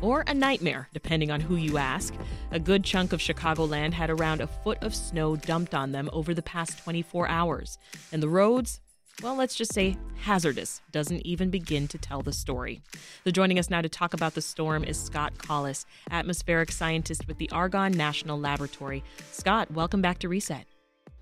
or 0.00 0.24
a 0.26 0.34
nightmare, 0.34 0.88
depending 0.92 1.30
on 1.30 1.40
who 1.40 1.56
you 1.56 1.78
ask. 1.78 2.14
A 2.50 2.58
good 2.58 2.84
chunk 2.84 3.12
of 3.12 3.20
Chicagoland 3.20 3.92
had 3.92 4.10
around 4.10 4.40
a 4.40 4.46
foot 4.46 4.78
of 4.82 4.94
snow 4.94 5.36
dumped 5.36 5.74
on 5.74 5.92
them 5.92 6.08
over 6.12 6.34
the 6.34 6.42
past 6.42 6.78
24 6.78 7.28
hours. 7.28 7.78
And 8.12 8.22
the 8.22 8.28
roads, 8.28 8.80
well, 9.22 9.34
let's 9.34 9.56
just 9.56 9.72
say 9.72 9.96
hazardous, 10.20 10.80
doesn't 10.92 11.26
even 11.26 11.50
begin 11.50 11.88
to 11.88 11.98
tell 11.98 12.22
the 12.22 12.32
story. 12.32 12.80
So, 13.24 13.30
joining 13.30 13.58
us 13.58 13.68
now 13.68 13.80
to 13.80 13.88
talk 13.88 14.14
about 14.14 14.34
the 14.34 14.42
storm 14.42 14.84
is 14.84 14.98
Scott 15.00 15.36
Collis, 15.38 15.86
atmospheric 16.10 16.70
scientist 16.70 17.26
with 17.26 17.38
the 17.38 17.50
Argonne 17.50 17.92
National 17.92 18.38
Laboratory. 18.38 19.02
Scott, 19.32 19.70
welcome 19.72 20.00
back 20.00 20.18
to 20.20 20.28
Reset. 20.28 20.66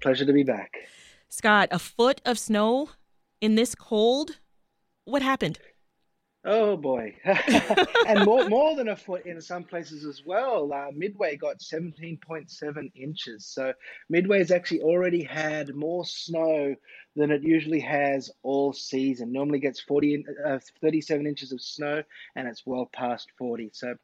Pleasure 0.00 0.26
to 0.26 0.32
be 0.32 0.42
back. 0.42 0.76
Scott, 1.30 1.68
a 1.70 1.78
foot 1.78 2.20
of 2.24 2.38
snow 2.38 2.90
in 3.40 3.54
this 3.54 3.74
cold? 3.74 4.38
What 5.04 5.22
happened? 5.22 5.58
Oh 6.48 6.76
boy, 6.76 7.16
and 8.06 8.24
more 8.24 8.48
more 8.48 8.76
than 8.76 8.88
a 8.88 8.96
foot 8.96 9.26
in 9.26 9.40
some 9.40 9.64
places 9.64 10.04
as 10.04 10.22
well. 10.24 10.72
Uh, 10.72 10.92
Midway 10.94 11.36
got 11.36 11.58
17.7 11.58 12.92
inches, 12.94 13.46
so 13.46 13.72
Midway 14.08 14.38
has 14.38 14.52
actually 14.52 14.82
already 14.82 15.24
had 15.24 15.74
more 15.74 16.04
snow 16.04 16.76
than 17.16 17.30
it 17.30 17.42
usually 17.42 17.80
has 17.80 18.30
all 18.42 18.72
season. 18.72 19.32
Normally 19.32 19.58
gets 19.58 19.80
40, 19.80 20.24
uh, 20.46 20.58
37 20.80 21.26
inches 21.26 21.50
of 21.50 21.60
snow, 21.62 22.02
and 22.36 22.46
it's 22.46 22.66
well 22.66 22.88
past 22.92 23.30
40. 23.38 23.70
So, 23.72 23.94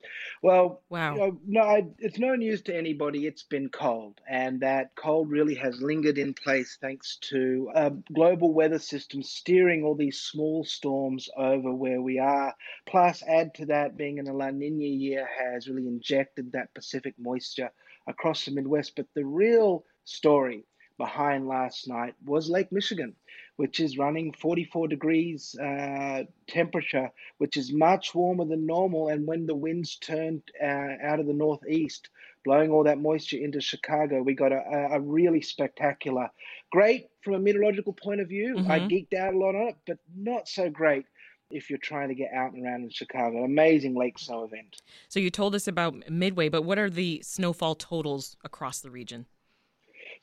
well, 0.43 0.81
wow. 0.89 1.15
You 1.15 1.21
know, 1.21 1.39
no, 1.47 1.95
it's 1.99 2.19
no 2.19 2.35
news 2.35 2.63
to 2.63 2.77
anybody. 2.77 3.27
It's 3.27 3.43
been 3.43 3.69
cold, 3.69 4.21
and 4.29 4.61
that 4.61 4.95
cold 4.97 5.31
really 5.31 5.55
has 5.57 5.81
lingered 5.83 6.19
in 6.19 6.33
place 6.33 6.79
thanks 6.81 7.19
to 7.31 7.71
a 7.75 7.91
global 8.13 8.55
weather 8.55 8.79
system 8.79 9.23
steering 9.23 9.85
all 9.85 9.95
these 9.95 10.19
small 10.19 10.65
storms 10.65 11.29
over 11.37 11.73
where 11.73 12.01
we 12.01 12.19
are. 12.19 12.55
Plus, 12.87 13.23
add 13.29 13.55
to 13.55 13.67
that, 13.67 13.97
being 13.97 14.19
in 14.19 14.27
a 14.27 14.33
La 14.33 14.51
Nina 14.51 14.85
year 14.85 15.29
has 15.39 15.69
really 15.69 15.87
injected 15.87 16.53
that 16.53 16.73
Pacific 16.75 17.15
moisture 17.19 17.71
across 18.07 18.47
the 18.47 18.51
Midwest. 18.51 18.97
But 18.97 19.07
the 19.15 19.25
real 19.25 19.85
story 20.05 20.65
behind 20.99 21.47
last 21.47 21.89
night 21.89 22.15
was 22.25 22.49
Lake 22.49 22.73
Michigan, 22.73 23.15
which 23.57 23.81
is 23.81 23.99
running 23.99 24.33
44 24.33 24.89
degrees 24.89 25.57
uh, 25.59 26.25
temperature, 26.49 27.11
which 27.39 27.57
is 27.57 27.73
much 27.73 28.15
warmer 28.15 28.45
than 28.45 28.67
normal. 28.67 29.09
And 29.09 29.27
when 29.27 29.47
the 29.47 29.55
winds 29.55 29.97
turned 29.97 30.43
uh, 30.63 30.95
out 31.03 31.21
of 31.21 31.27
the 31.27 31.33
northeast, 31.33 32.09
blowing 32.45 32.71
all 32.71 32.85
that 32.85 32.99
moisture 32.99 33.39
into 33.39 33.61
Chicago, 33.61 34.23
we 34.23 34.35
got 34.35 34.53
a, 34.53 34.89
a 34.93 35.01
really 35.01 35.43
spectacular, 35.43 36.31
great 36.71 37.09
from 37.23 37.35
a 37.35 37.39
meteorological 37.39 37.93
point 37.93 38.21
of 38.21 38.29
view. 38.29 38.57
Mm-hmm. 38.57 38.71
I 38.71 38.81
geeked 38.81 39.15
out 39.15 39.35
a 39.35 39.39
lot 39.39 39.55
on 39.55 39.69
it, 39.69 39.77
but 39.87 39.99
not 40.17 40.49
so 40.49 40.69
great 40.69 41.07
if 41.53 41.69
you're 41.71 41.79
trying 41.79 42.09
to 42.09 42.15
get 42.15 42.33
out 42.33 42.53
and 42.53 42.65
around 42.65 42.83
in 42.83 42.91
Chicago. 42.91 43.39
An 43.39 43.45
amazing 43.45 43.95
lake 43.95 44.19
snow 44.19 44.45
event. 44.45 44.81
So 45.09 45.21
you 45.21 45.31
told 45.31 45.55
us 45.55 45.69
about 45.69 46.11
Midway, 46.11 46.49
but 46.49 46.63
what 46.63 46.79
are 46.79 46.91
the 46.91 47.23
snowfall 47.23 47.75
totals 47.75 48.37
across 48.43 48.81
the 48.81 48.91
region? 48.91 49.27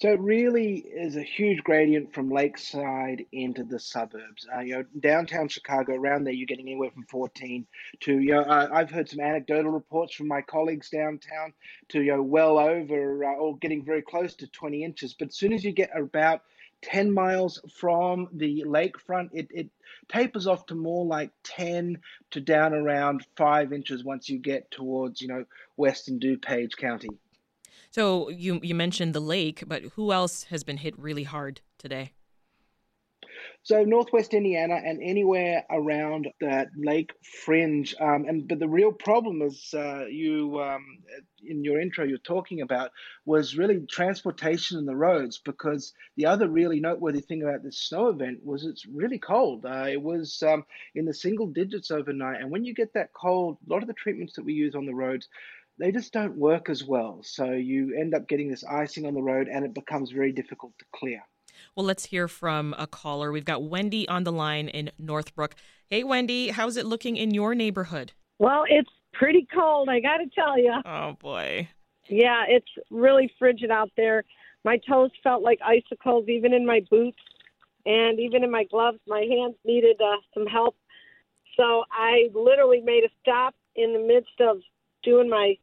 So 0.02 0.14
it 0.14 0.22
really 0.22 0.78
is 0.78 1.18
a 1.18 1.22
huge 1.22 1.62
gradient 1.62 2.14
from 2.14 2.30
Lakeside 2.32 3.26
into 3.34 3.66
the 3.66 3.82
suburbs. 3.82 4.48
Uh, 4.56 4.62
you 4.62 4.76
know, 4.76 4.86
downtown 5.02 5.50
Chicago, 5.50 5.94
around 5.96 6.24
there, 6.24 6.32
you're 6.32 6.46
getting 6.46 6.68
anywhere 6.70 6.90
from 6.92 7.04
14 7.04 7.68
to, 8.00 8.20
you 8.20 8.32
know, 8.32 8.44
uh, 8.44 8.70
I've 8.72 8.90
heard 8.90 9.10
some 9.10 9.20
anecdotal 9.20 9.72
reports 9.72 10.16
from 10.16 10.30
my 10.30 10.42
colleagues 10.42 10.90
downtown 10.90 11.52
to, 11.90 12.02
you 12.02 12.14
know, 12.14 12.22
well 12.22 12.58
over 12.58 13.26
uh, 13.26 13.36
or 13.36 13.58
getting 13.58 13.84
very 13.84 14.02
close 14.02 14.36
to 14.36 14.48
20 14.48 14.86
inches. 14.86 15.14
But 15.20 15.30
as 15.30 15.36
soon 15.36 15.52
as 15.52 15.66
you 15.66 15.74
get 15.74 15.90
about 15.94 16.44
10 16.82 17.12
miles 17.12 17.60
from 17.78 18.30
the 18.32 18.64
lakefront, 18.66 19.32
it, 19.34 19.50
it 19.54 19.70
tapers 20.08 20.48
off 20.48 20.66
to 20.68 20.76
more 20.76 21.06
like 21.06 21.32
10 21.44 21.98
to 22.32 22.40
down 22.40 22.74
around 22.74 23.26
five 23.36 23.74
inches 23.74 24.06
once 24.06 24.30
you 24.30 24.40
get 24.40 24.72
towards, 24.72 25.22
you 25.22 25.28
know, 25.28 25.44
western 25.76 26.22
DuPage 26.22 26.78
County. 26.78 27.10
So 27.92 28.30
you 28.30 28.60
you 28.62 28.76
mentioned 28.76 29.14
the 29.14 29.20
lake, 29.20 29.64
but 29.68 29.84
who 29.96 30.12
else 30.12 30.44
has 30.46 30.64
been 30.64 30.78
hit 30.78 30.98
really 30.98 31.24
hard 31.24 31.62
today? 31.78 32.14
So 33.64 33.84
northwest 33.84 34.34
Indiana 34.34 34.76
and 34.76 35.02
anywhere 35.04 35.66
around 35.70 36.30
that 36.40 36.70
lake 36.78 37.12
fringe, 37.44 37.94
um, 38.00 38.26
and 38.28 38.48
but 38.48 38.60
the 38.60 38.68
real 38.68 38.92
problem 38.92 39.42
is 39.42 39.74
uh, 39.74 40.06
you 40.06 40.60
um, 40.62 40.86
in 41.44 41.64
your 41.64 41.80
intro 41.80 42.06
you're 42.06 42.18
talking 42.20 42.62
about 42.62 42.92
was 43.26 43.58
really 43.58 43.86
transportation 43.88 44.78
and 44.78 44.88
the 44.88 44.96
roads 44.96 45.40
because 45.40 45.94
the 46.16 46.26
other 46.26 46.48
really 46.48 46.80
noteworthy 46.80 47.22
thing 47.22 47.44
about 47.44 47.64
this 47.64 47.80
snow 47.80 48.08
event 48.08 48.44
was 48.46 48.66
it's 48.66 48.86
really 48.86 49.20
cold. 49.20 49.66
Uh, 49.66 49.88
it 49.90 50.02
was 50.02 50.42
um, 50.44 50.64
in 50.96 51.06
the 51.06 51.14
single 51.14 51.48
digits 51.48 51.92
overnight, 51.92 52.42
and 52.42 52.52
when 52.52 52.64
you 52.64 52.74
get 52.74 52.94
that 52.94 53.14
cold, 53.14 53.58
a 53.68 53.72
lot 53.72 53.82
of 53.82 53.88
the 53.88 53.94
treatments 53.94 54.36
that 54.36 54.46
we 54.46 54.54
use 54.54 54.74
on 54.74 54.86
the 54.86 54.96
roads 54.96 55.28
they 55.80 55.92
just 55.92 56.14
don't 56.14 56.36
work 56.38 56.70
as 56.70 56.84
well. 56.84 57.20
So 57.24 57.52
you 57.52 57.96
end 57.98 58.14
up 58.14 58.28
getting 58.28 58.50
this 58.50 58.64
icing 58.64 59.06
on 59.06 59.14
the 59.14 59.22
road 59.22 59.48
and 59.48 59.66
it 59.66 59.74
becomes 59.74 60.12
very 60.12 60.32
difficult 60.32 60.74
to 60.80 60.86
clear. 60.94 61.22
Well, 61.76 61.86
let's 61.86 62.06
hear 62.06 62.28
from 62.28 62.76
a 62.78 62.88
caller. 62.88 63.32
We've 63.32 63.46
got 63.46 63.64
Wendy 63.64 64.08
on 64.08 64.24
the 64.24 64.32
line 64.32 64.68
in 64.68 64.92
Northbrook. 64.98 65.56
Hey, 65.90 66.04
Wendy, 66.04 66.50
how's 66.50 66.78
it 66.78 66.86
looking 66.86 67.18
in 67.18 67.34
your 67.34 67.56
neighborhood? 67.56 68.14
Well, 68.38 68.64
it's 68.70 68.90
pretty 69.14 69.48
cold, 69.54 69.90
I 69.90 70.00
got 70.00 70.18
to 70.18 70.28
tell 70.34 70.58
you. 70.58 70.74
Oh, 70.86 71.14
boy. 71.20 71.70
Yeah, 72.08 72.44
it's 72.48 72.70
really 72.90 73.32
frigid 73.40 73.72
out 73.72 73.92
there. 73.98 74.24
My 74.64 74.78
toes 74.88 75.12
felt 75.24 75.42
like 75.42 75.60
icicles, 75.66 76.26
even 76.28 76.54
in 76.54 76.66
my 76.66 76.82
boots 76.90 77.20
and 77.86 78.20
even 78.20 78.44
in 78.44 78.52
my 78.52 78.66
gloves. 78.66 79.00
My 79.08 79.22
hands 79.22 79.56
needed 79.66 80.00
uh, 80.02 80.18
some 80.34 80.46
help. 80.46 80.76
So 81.56 81.84
I 81.92 82.30
literally 82.34 82.82
made 82.82 83.04
a 83.04 83.10
stop 83.22 83.56
in 83.76 83.94
the 83.94 84.00
midst 84.00 84.40
of 84.42 84.58
doing 85.04 85.30
my 85.30 85.56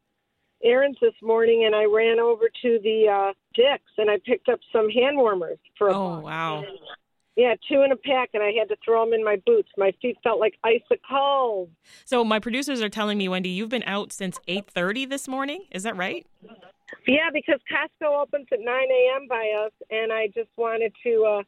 errands 0.63 0.97
this 1.01 1.13
morning 1.21 1.63
and 1.65 1.75
I 1.75 1.85
ran 1.85 2.19
over 2.19 2.45
to 2.63 2.79
the 2.83 3.07
uh, 3.07 3.33
Dick's 3.53 3.91
and 3.97 4.09
I 4.09 4.17
picked 4.25 4.49
up 4.49 4.59
some 4.71 4.89
hand 4.89 5.17
warmers 5.17 5.59
for 5.77 5.89
a 5.89 5.93
Oh, 5.97 6.15
buck. 6.15 6.23
wow. 6.23 6.63
Yeah, 7.35 7.53
two 7.69 7.83
in 7.83 7.91
a 7.91 7.95
pack, 7.95 8.31
and 8.33 8.41
I 8.41 8.51
had 8.57 8.67
to 8.69 8.75
throw 8.83 9.05
them 9.05 9.13
in 9.13 9.23
my 9.23 9.35
boots. 9.45 9.69
My 9.77 9.93
feet 10.01 10.17
felt 10.23 10.39
like 10.39 10.55
icicles. 10.63 11.69
So 12.03 12.23
my 12.25 12.39
producers 12.39 12.81
are 12.81 12.89
telling 12.89 13.19
me, 13.19 13.29
Wendy, 13.29 13.49
you've 13.49 13.69
been 13.69 13.83
out 13.85 14.11
since 14.11 14.39
8.30 14.47 15.07
this 15.07 15.27
morning. 15.27 15.65
Is 15.69 15.83
that 15.83 15.95
right? 15.95 16.25
Yeah, 17.05 17.29
because 17.31 17.59
Costco 17.71 18.07
opens 18.23 18.47
at 18.51 18.57
9 18.59 18.67
a.m. 18.67 19.27
by 19.29 19.53
us, 19.63 19.71
and 19.91 20.11
I 20.11 20.27
just 20.33 20.49
wanted 20.57 20.91
to 21.03 21.25
uh, 21.39 21.43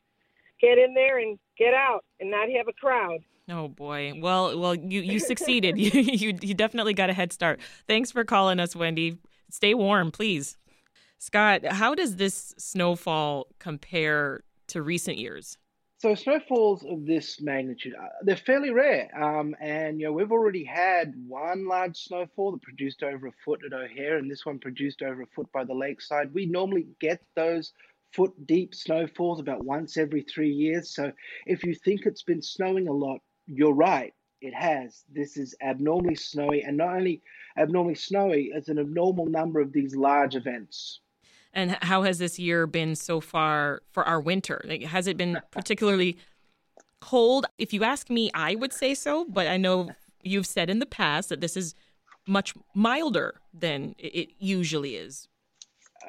get 0.62 0.78
in 0.78 0.94
there 0.94 1.20
and 1.20 1.38
get 1.58 1.74
out 1.74 2.04
and 2.20 2.32
not 2.32 2.50
have 2.50 2.68
a 2.68 2.74
crowd. 2.74 3.20
Oh 3.50 3.68
boy. 3.68 4.14
Well, 4.22 4.60
well, 4.60 4.76
you 4.76 5.02
you 5.02 5.20
succeeded. 5.20 5.78
you, 5.78 5.92
you 6.02 6.38
you 6.42 6.54
definitely 6.54 6.94
got 6.94 7.10
a 7.10 7.14
head 7.14 7.34
start. 7.34 7.60
Thanks 7.88 8.12
for 8.12 8.24
calling 8.24 8.60
us, 8.60 8.76
Wendy. 8.76 9.18
Stay 9.50 9.74
warm, 9.74 10.12
please. 10.12 10.58
Scott, 11.18 11.66
how 11.66 11.96
does 11.96 12.16
this 12.16 12.54
snowfall 12.58 13.48
compare 13.60 14.44
to 14.68 14.82
recent 14.82 15.18
years? 15.18 15.58
So 16.00 16.16
snowfalls 16.16 16.86
of 16.86 17.06
this 17.06 17.42
magnitude, 17.42 17.94
uh, 17.94 18.08
they're 18.22 18.38
fairly 18.38 18.70
rare. 18.70 19.10
Um, 19.22 19.54
and, 19.60 20.00
you 20.00 20.06
know, 20.06 20.14
we've 20.14 20.32
already 20.32 20.64
had 20.64 21.14
one 21.28 21.68
large 21.68 21.98
snowfall 21.98 22.54
that 22.54 22.62
produced 22.62 23.04
over 23.04 23.28
a 23.28 23.34
foot 23.44 23.60
at 23.66 23.74
O'Hare, 23.74 24.16
and 24.16 24.32
this 24.32 24.46
one 24.46 24.60
produced 24.60 25.02
over 25.02 25.24
a 25.24 25.28
foot 25.36 25.52
by 25.52 25.66
the 25.66 25.74
lakeside. 25.74 26.34
We 26.34 26.46
normally 26.46 26.88
get 27.02 27.22
those 27.36 27.74
foot 28.14 28.34
deep 28.46 28.74
snowfalls 28.74 29.40
about 29.40 29.64
once 29.64 29.98
every 29.98 30.24
three 30.24 30.52
years. 30.52 30.94
So 30.94 31.12
if 31.46 31.64
you 31.64 31.76
think 31.76 32.06
it's 32.06 32.24
been 32.24 32.42
snowing 32.42 32.88
a 32.88 32.94
lot, 32.94 33.20
you're 33.46 33.74
right. 33.74 34.14
It 34.42 34.54
has. 34.54 35.04
This 35.12 35.38
is 35.38 35.56
abnormally 35.62 36.16
snowy, 36.16 36.64
and 36.64 36.78
not 36.78 36.96
only 36.96 37.22
abnormally 37.58 37.96
snowy, 37.96 38.52
it's 38.54 38.70
an 38.70 38.80
abnormal 38.80 39.26
number 39.26 39.60
of 39.60 39.74
these 39.74 39.96
large 39.96 40.36
events. 40.36 41.02
And 41.54 41.72
how 41.82 42.04
has 42.04 42.20
this 42.20 42.40
year 42.40 42.68
been 42.68 42.96
so 42.96 43.20
far 43.20 43.82
for 43.92 44.04
our 44.08 44.22
winter? 44.22 44.62
Like, 44.66 44.84
has 44.84 45.08
it 45.08 45.18
been 45.18 45.42
particularly 45.52 46.18
cold? 47.02 47.48
If 47.58 47.74
you 47.74 47.84
ask 47.84 48.10
me, 48.10 48.32
I 48.34 48.56
would 48.56 48.72
say 48.72 48.94
so, 48.94 49.26
but 49.26 49.48
I 49.48 49.58
know 49.58 49.90
you've 50.24 50.48
said 50.48 50.70
in 50.70 50.80
the 50.80 50.86
past 50.86 51.30
that 51.30 51.42
this 51.42 51.58
is 51.58 51.74
much 52.28 52.54
milder 52.74 53.42
than 53.54 53.96
it 53.98 54.30
usually 54.40 54.96
is. 54.96 55.28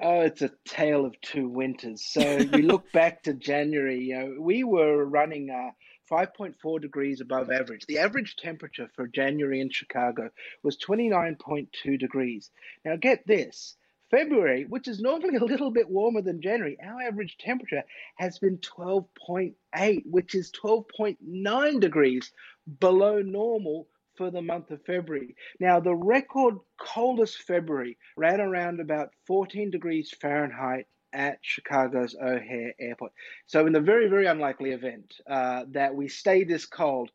Oh, 0.00 0.20
it's 0.20 0.42
a 0.42 0.50
tale 0.66 1.04
of 1.04 1.20
two 1.20 1.48
winters. 1.48 2.04
So 2.04 2.20
you 2.20 2.62
look 2.62 2.92
back 2.92 3.22
to 3.24 3.34
January, 3.34 4.04
you 4.04 4.18
know, 4.18 4.36
we 4.40 4.64
were 4.64 5.04
running 5.04 5.50
uh, 5.50 5.70
5.4 6.10 6.80
degrees 6.80 7.20
above 7.20 7.50
average. 7.50 7.86
The 7.86 7.98
average 7.98 8.36
temperature 8.36 8.90
for 8.94 9.06
January 9.06 9.60
in 9.60 9.70
Chicago 9.70 10.30
was 10.62 10.76
29.2 10.76 11.98
degrees. 11.98 12.50
Now, 12.84 12.96
get 12.96 13.26
this 13.26 13.76
February, 14.10 14.64
which 14.64 14.88
is 14.88 15.00
normally 15.00 15.36
a 15.36 15.44
little 15.44 15.70
bit 15.70 15.88
warmer 15.88 16.20
than 16.20 16.42
January, 16.42 16.76
our 16.82 17.00
average 17.00 17.36
temperature 17.38 17.84
has 18.16 18.38
been 18.38 18.58
12.8, 18.58 20.02
which 20.06 20.34
is 20.34 20.50
12.9 20.50 21.80
degrees 21.80 22.32
below 22.80 23.22
normal 23.22 23.86
for 24.20 24.30
the 24.30 24.42
month 24.42 24.70
of 24.70 24.84
February. 24.84 25.34
Now, 25.60 25.80
the 25.80 25.94
record 25.94 26.56
coldest 26.78 27.38
February 27.38 27.96
ran 28.18 28.38
around 28.38 28.78
about 28.78 29.08
14 29.26 29.70
degrees 29.70 30.14
Fahrenheit 30.20 30.88
at 31.14 31.38
Chicago's 31.40 32.14
O'Hare 32.14 32.74
Airport. 32.78 33.12
So, 33.46 33.66
in 33.66 33.72
the 33.72 33.80
very, 33.80 34.08
very 34.08 34.26
unlikely 34.26 34.72
event 34.72 35.14
uh, 35.26 35.64
that 35.70 35.94
we 35.94 36.08
stay 36.08 36.44
this 36.44 36.66
cold, 36.66 37.10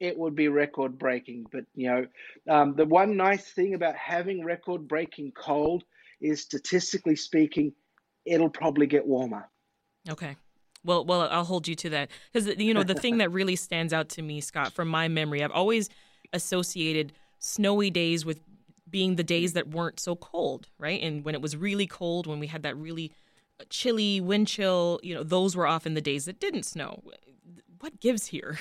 it 0.00 0.18
would 0.18 0.34
be 0.34 0.48
record 0.48 0.98
breaking. 0.98 1.46
But, 1.50 1.64
you 1.74 1.88
know, 1.88 2.06
um, 2.54 2.74
the 2.76 2.84
one 2.84 3.16
nice 3.16 3.50
thing 3.50 3.72
about 3.72 3.96
having 3.96 4.44
record 4.44 4.86
breaking 4.86 5.32
cold 5.32 5.82
is 6.20 6.42
statistically 6.42 7.16
speaking, 7.16 7.72
it'll 8.26 8.50
probably 8.50 8.86
get 8.86 9.06
warmer. 9.06 9.48
Okay. 10.10 10.36
Well, 10.84 11.06
well, 11.06 11.22
I'll 11.22 11.44
hold 11.44 11.66
you 11.66 11.74
to 11.76 11.88
that 11.90 12.10
because 12.30 12.48
you 12.58 12.74
know 12.74 12.82
the 12.82 12.94
thing 12.94 13.18
that 13.18 13.30
really 13.32 13.56
stands 13.56 13.94
out 13.94 14.10
to 14.10 14.22
me, 14.22 14.42
Scott, 14.42 14.72
from 14.72 14.88
my 14.88 15.08
memory, 15.08 15.44
I've 15.44 15.50
always 15.50 15.90
associated 16.32 17.12
snowy 17.38 17.90
days 17.90 18.24
with 18.24 18.40
being 18.90 19.16
the 19.16 19.24
days 19.24 19.52
that 19.52 19.68
weren't 19.68 20.00
so 20.00 20.16
cold, 20.16 20.68
right? 20.78 21.00
And 21.02 21.24
when 21.24 21.34
it 21.34 21.40
was 21.40 21.56
really 21.56 21.86
cold, 21.86 22.26
when 22.26 22.40
we 22.40 22.48
had 22.48 22.62
that 22.62 22.76
really 22.76 23.12
uh, 23.60 23.64
chilly 23.70 24.20
wind 24.20 24.48
chill, 24.48 25.00
you 25.02 25.14
know, 25.14 25.22
those 25.22 25.56
were 25.56 25.66
often 25.66 25.94
the 25.94 26.00
days 26.00 26.24
that 26.24 26.40
didn't 26.40 26.64
snow. 26.64 27.02
What 27.80 28.00
gives 28.00 28.26
here? 28.26 28.58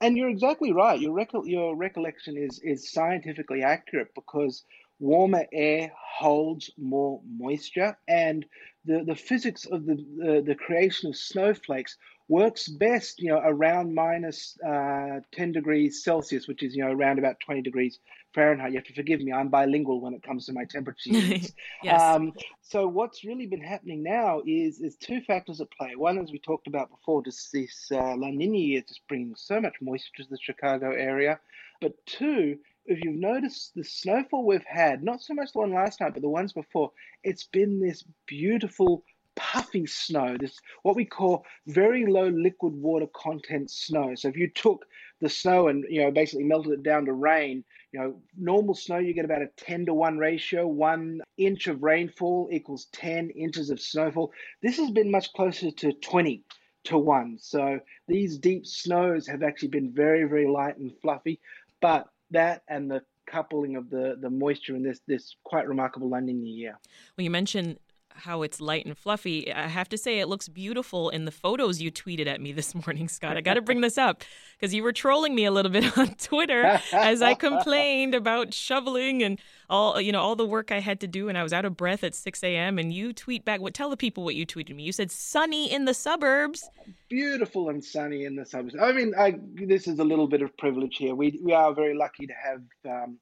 And 0.00 0.16
you're 0.16 0.30
exactly 0.30 0.72
right. 0.72 0.98
Your 0.98 1.26
your 1.44 1.76
recollection 1.76 2.36
is 2.36 2.58
is 2.60 2.90
scientifically 2.90 3.62
accurate 3.62 4.14
because 4.14 4.64
warmer 4.98 5.44
air 5.52 5.92
holds 5.94 6.70
more 6.78 7.20
moisture, 7.26 7.98
and 8.08 8.46
the, 8.84 9.04
the 9.04 9.14
physics 9.14 9.66
of 9.66 9.84
the, 9.84 9.96
the, 10.16 10.42
the 10.46 10.54
creation 10.54 11.10
of 11.10 11.16
snowflakes 11.16 11.98
works 12.32 12.66
best, 12.66 13.20
you 13.20 13.28
know, 13.28 13.42
around 13.44 13.94
minus, 13.94 14.58
uh, 14.66 15.20
10 15.32 15.52
degrees 15.52 16.02
Celsius, 16.02 16.48
which 16.48 16.62
is, 16.62 16.74
you 16.74 16.82
know, 16.82 16.90
around 16.90 17.18
about 17.18 17.38
20 17.40 17.60
degrees 17.60 17.98
Fahrenheit. 18.32 18.72
You 18.72 18.78
have 18.78 18.86
to 18.86 18.94
forgive 18.94 19.20
me, 19.20 19.34
I'm 19.34 19.48
bilingual 19.48 20.00
when 20.00 20.14
it 20.14 20.22
comes 20.22 20.46
to 20.46 20.54
my 20.54 20.64
temperature 20.64 21.10
units. 21.10 21.52
yes. 21.82 22.00
Um, 22.00 22.32
so 22.62 22.88
what's 22.88 23.22
really 23.22 23.44
been 23.44 23.60
happening 23.62 24.02
now 24.02 24.40
is 24.46 24.80
is 24.80 24.96
two 24.96 25.20
factors 25.20 25.60
at 25.60 25.70
play. 25.72 25.94
One, 25.94 26.18
as 26.18 26.32
we 26.32 26.38
talked 26.38 26.68
about 26.68 26.90
before, 26.90 27.22
just 27.22 27.52
this 27.52 27.92
uh, 27.92 28.16
La 28.16 28.30
Nina 28.30 28.78
is 28.78 28.84
just 28.88 29.06
bringing 29.08 29.34
so 29.36 29.60
much 29.60 29.74
moisture 29.82 30.22
to 30.22 30.30
the 30.30 30.38
Chicago 30.40 30.90
area. 30.92 31.38
But 31.82 31.94
two, 32.06 32.58
if 32.86 33.04
you've 33.04 33.20
noticed 33.20 33.74
the 33.74 33.84
snowfall 33.84 34.46
we've 34.46 34.64
had, 34.64 35.02
not 35.02 35.20
so 35.20 35.34
much 35.34 35.52
the 35.52 35.58
one 35.58 35.74
last 35.74 36.00
night, 36.00 36.14
but 36.14 36.22
the 36.22 36.28
ones 36.30 36.54
before, 36.54 36.92
it's 37.22 37.44
been 37.44 37.78
this 37.78 38.04
beautiful 38.26 39.04
puffy 39.36 39.86
snow, 39.86 40.36
this 40.38 40.58
what 40.82 40.96
we 40.96 41.04
call 41.04 41.44
very 41.66 42.06
low 42.06 42.28
liquid 42.28 42.74
water 42.74 43.06
content 43.14 43.70
snow. 43.70 44.14
So 44.14 44.28
if 44.28 44.36
you 44.36 44.48
took 44.48 44.86
the 45.20 45.28
snow 45.28 45.68
and 45.68 45.84
you 45.88 46.02
know 46.02 46.10
basically 46.10 46.44
melted 46.44 46.72
it 46.72 46.82
down 46.82 47.06
to 47.06 47.12
rain, 47.12 47.64
you 47.92 48.00
know, 48.00 48.20
normal 48.36 48.74
snow 48.74 48.98
you 48.98 49.14
get 49.14 49.24
about 49.24 49.42
a 49.42 49.48
10 49.56 49.86
to 49.86 49.94
1 49.94 50.18
ratio, 50.18 50.66
1 50.66 51.20
inch 51.36 51.66
of 51.66 51.82
rainfall 51.82 52.48
equals 52.50 52.86
10 52.92 53.30
inches 53.30 53.70
of 53.70 53.80
snowfall. 53.80 54.32
This 54.62 54.78
has 54.78 54.90
been 54.90 55.10
much 55.10 55.32
closer 55.32 55.70
to 55.70 55.92
20 55.92 56.42
to 56.84 56.98
1. 56.98 57.38
So 57.38 57.80
these 58.08 58.38
deep 58.38 58.66
snows 58.66 59.26
have 59.28 59.42
actually 59.42 59.68
been 59.68 59.92
very 59.92 60.24
very 60.24 60.46
light 60.46 60.78
and 60.78 60.92
fluffy, 61.00 61.40
but 61.80 62.08
that 62.30 62.62
and 62.68 62.90
the 62.90 63.02
coupling 63.26 63.76
of 63.76 63.88
the 63.88 64.16
the 64.20 64.30
moisture 64.30 64.74
in 64.74 64.82
this 64.82 65.00
this 65.06 65.36
quite 65.44 65.68
remarkable 65.68 66.08
La 66.08 66.20
Nina 66.20 66.46
year. 66.46 66.78
Well, 67.16 67.24
you 67.24 67.30
mentioned 67.30 67.78
how 68.14 68.42
it's 68.42 68.60
light 68.60 68.86
and 68.86 68.96
fluffy. 68.96 69.52
I 69.52 69.68
have 69.68 69.88
to 69.90 69.98
say, 69.98 70.20
it 70.20 70.28
looks 70.28 70.48
beautiful 70.48 71.10
in 71.10 71.24
the 71.24 71.30
photos 71.30 71.80
you 71.80 71.90
tweeted 71.90 72.26
at 72.26 72.40
me 72.40 72.52
this 72.60 72.74
morning, 72.74 73.08
Scott. 73.08 73.36
I 73.36 73.40
got 73.40 73.54
to 73.54 73.62
bring 73.62 73.80
this 73.80 73.98
up 73.98 74.22
because 74.58 74.74
you 74.74 74.82
were 74.82 74.92
trolling 74.92 75.34
me 75.34 75.44
a 75.44 75.50
little 75.50 75.70
bit 75.70 75.96
on 75.98 76.14
Twitter 76.14 76.80
as 76.92 77.22
I 77.22 77.34
complained 77.34 78.14
about 78.14 78.54
shoveling 78.54 79.22
and 79.22 79.38
all 79.70 80.00
you 80.00 80.12
know 80.12 80.20
all 80.20 80.36
the 80.36 80.46
work 80.46 80.70
I 80.70 80.80
had 80.80 81.00
to 81.00 81.06
do, 81.06 81.28
and 81.28 81.38
I 81.38 81.42
was 81.42 81.52
out 81.52 81.64
of 81.64 81.76
breath 81.76 82.04
at 82.04 82.14
6 82.14 82.42
a.m. 82.44 82.78
And 82.78 82.92
you 82.92 83.12
tweet 83.12 83.44
back. 83.44 83.60
What? 83.60 83.74
Tell 83.74 83.90
the 83.90 83.96
people 83.96 84.24
what 84.24 84.34
you 84.34 84.46
tweeted 84.46 84.74
me. 84.74 84.82
You 84.82 84.92
said 84.92 85.10
sunny 85.10 85.72
in 85.72 85.84
the 85.84 85.94
suburbs. 85.94 86.68
Beautiful 87.08 87.70
and 87.70 87.82
sunny 87.82 88.24
in 88.24 88.36
the 88.36 88.44
suburbs. 88.44 88.76
I 88.80 88.92
mean, 88.92 89.14
I, 89.18 89.34
this 89.54 89.88
is 89.88 89.98
a 89.98 90.04
little 90.04 90.28
bit 90.28 90.42
of 90.42 90.56
privilege 90.56 90.96
here. 90.96 91.14
We 91.14 91.40
we 91.42 91.52
are 91.52 91.74
very 91.74 91.94
lucky 91.94 92.26
to 92.26 92.34
have. 92.34 92.62
Um, 92.88 93.18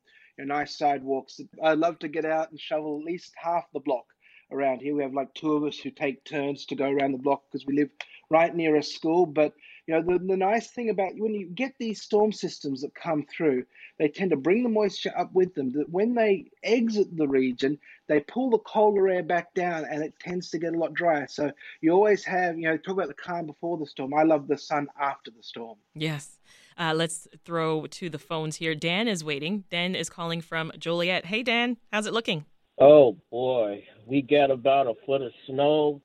nice 0.47 0.79
sidewalks. 0.79 1.39
I 1.63 1.75
love 1.75 1.99
to 1.99 2.09
get 2.09 2.25
out 2.25 2.51
and 2.51 2.59
shovel 2.59 2.99
at 2.99 3.05
least 3.05 3.35
half 3.37 3.65
the 3.75 3.81
block 3.81 4.07
around 4.53 4.81
here. 4.81 4.95
We 4.95 5.03
have 5.03 5.15
like 5.15 5.33
two 5.35 5.55
of 5.55 5.65
us 5.65 5.79
who 5.79 5.91
take 5.91 6.25
turns 6.25 6.67
to 6.67 6.75
go 6.75 6.91
around 6.91 7.13
the 7.13 7.19
block 7.19 7.43
because 7.51 7.67
we 7.67 7.75
live 7.75 7.91
right 8.31 8.55
near 8.55 8.77
a 8.77 8.83
school. 8.83 9.27
But 9.27 9.55
you 9.87 9.95
know, 9.95 10.03
the, 10.03 10.25
the 10.25 10.37
nice 10.37 10.69
thing 10.69 10.91
about 10.91 11.13
when 11.17 11.35
you 11.35 11.47
get 11.47 11.75
these 11.79 12.01
storm 12.01 12.33
systems 12.33 12.83
that 12.83 12.95
come 12.95 13.27
through, 13.27 13.65
they 13.99 14.09
tend 14.09 14.31
to 14.31 14.37
bring 14.37 14.63
the 14.63 14.69
moisture 14.69 15.13
up 15.17 15.33
with 15.33 15.55
them. 15.55 15.73
That 15.73 15.91
when 15.91 16.15
they 16.15 16.51
exit 16.63 17.17
the 17.17 17.27
region, 17.27 17.79
they 18.07 18.21
pull 18.21 18.51
the 18.51 18.59
colder 18.59 19.09
air 19.09 19.23
back 19.23 19.53
down, 19.55 19.85
and 19.91 20.03
it 20.03 20.15
tends 20.21 20.51
to 20.51 20.59
get 20.59 20.75
a 20.75 20.79
lot 20.79 20.95
drier. 20.95 21.27
So 21.29 21.51
you 21.81 21.93
always 21.93 22.25
have, 22.25 22.59
you 22.59 22.69
know, 22.69 22.77
talk 22.77 22.95
about 22.95 23.09
the 23.09 23.15
calm 23.15 23.47
before 23.47 23.79
the 23.79 23.87
storm. 23.87 24.15
I 24.15 24.23
love 24.23 24.47
the 24.47 24.59
sun 24.59 24.89
after 25.01 25.31
the 25.31 25.43
storm. 25.43 25.79
Yes. 25.95 26.39
Uh, 26.79 26.95
let's 26.95 27.27
throw 27.45 27.87
to 27.87 28.09
the 28.09 28.19
phones 28.19 28.57
here. 28.57 28.75
Dan 28.75 29.09
is 29.09 29.23
waiting. 29.25 29.65
Dan 29.71 29.95
is 29.95 30.09
calling 30.09 30.41
from 30.41 30.73
Joliet. 30.79 31.27
Hey, 31.27 31.43
Dan, 31.43 31.77
how's 31.93 32.07
it 32.07 32.15
looking? 32.15 32.47
Oh 32.81 33.15
boy, 33.31 33.85
we 34.07 34.23
got 34.23 34.51
about 34.51 34.87
a 34.87 34.95
foot 35.05 35.21
of 35.21 35.33
snow. 35.47 36.01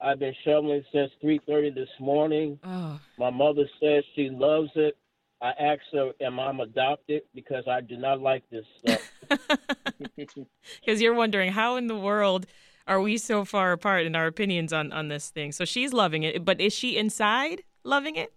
I've 0.00 0.18
been 0.18 0.34
shoveling 0.44 0.84
since 0.92 1.12
3:30 1.22 1.70
this 1.74 1.88
morning. 2.00 2.58
Oh. 2.64 3.00
My 3.16 3.30
mother 3.30 3.68
says 3.80 4.02
she 4.16 4.28
loves 4.28 4.70
it. 4.74 4.96
I 5.40 5.50
asked 5.50 5.92
her, 5.92 6.12
"Am 6.20 6.40
I 6.40 6.50
adopted?" 6.50 7.22
Because 7.32 7.68
I 7.68 7.80
do 7.80 7.96
not 7.96 8.20
like 8.20 8.42
this 8.50 8.66
stuff. 8.78 9.12
Because 10.80 11.00
you're 11.00 11.14
wondering 11.14 11.52
how 11.52 11.76
in 11.76 11.86
the 11.86 11.96
world 11.96 12.46
are 12.86 13.00
we 13.00 13.18
so 13.18 13.44
far 13.44 13.72
apart 13.72 14.06
in 14.06 14.16
our 14.16 14.26
opinions 14.26 14.72
on 14.72 14.92
on 14.92 15.08
this 15.08 15.30
thing? 15.30 15.52
So 15.52 15.64
she's 15.64 15.92
loving 15.92 16.24
it, 16.24 16.44
but 16.44 16.60
is 16.60 16.72
she 16.72 16.96
inside 16.96 17.62
loving 17.84 18.16
it? 18.16 18.32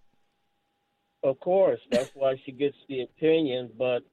Of 1.24 1.40
course, 1.40 1.80
that's 1.90 2.12
why 2.14 2.36
she 2.46 2.52
gets 2.52 2.78
the 2.88 3.02
opinion. 3.02 3.72
But 3.78 4.04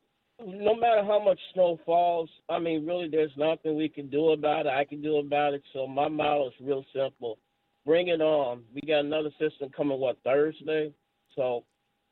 no 0.46 0.74
matter 0.74 1.02
how 1.04 1.22
much 1.22 1.38
snow 1.54 1.78
falls, 1.84 2.30
I 2.48 2.58
mean, 2.58 2.86
really, 2.86 3.08
there's 3.08 3.32
nothing 3.36 3.76
we 3.76 3.88
can 3.88 4.08
do 4.08 4.30
about 4.30 4.66
it. 4.66 4.72
I 4.72 4.84
can 4.84 5.02
do 5.02 5.18
about 5.18 5.54
it. 5.54 5.62
So 5.72 5.86
my 5.86 6.08
model 6.08 6.48
is 6.48 6.54
real 6.60 6.84
simple. 6.94 7.38
Bring 7.84 8.08
it 8.08 8.20
on. 8.20 8.62
We 8.74 8.82
got 8.82 9.00
another 9.04 9.30
system 9.38 9.70
coming, 9.74 9.98
what, 9.98 10.18
Thursday? 10.24 10.92
So 11.36 11.64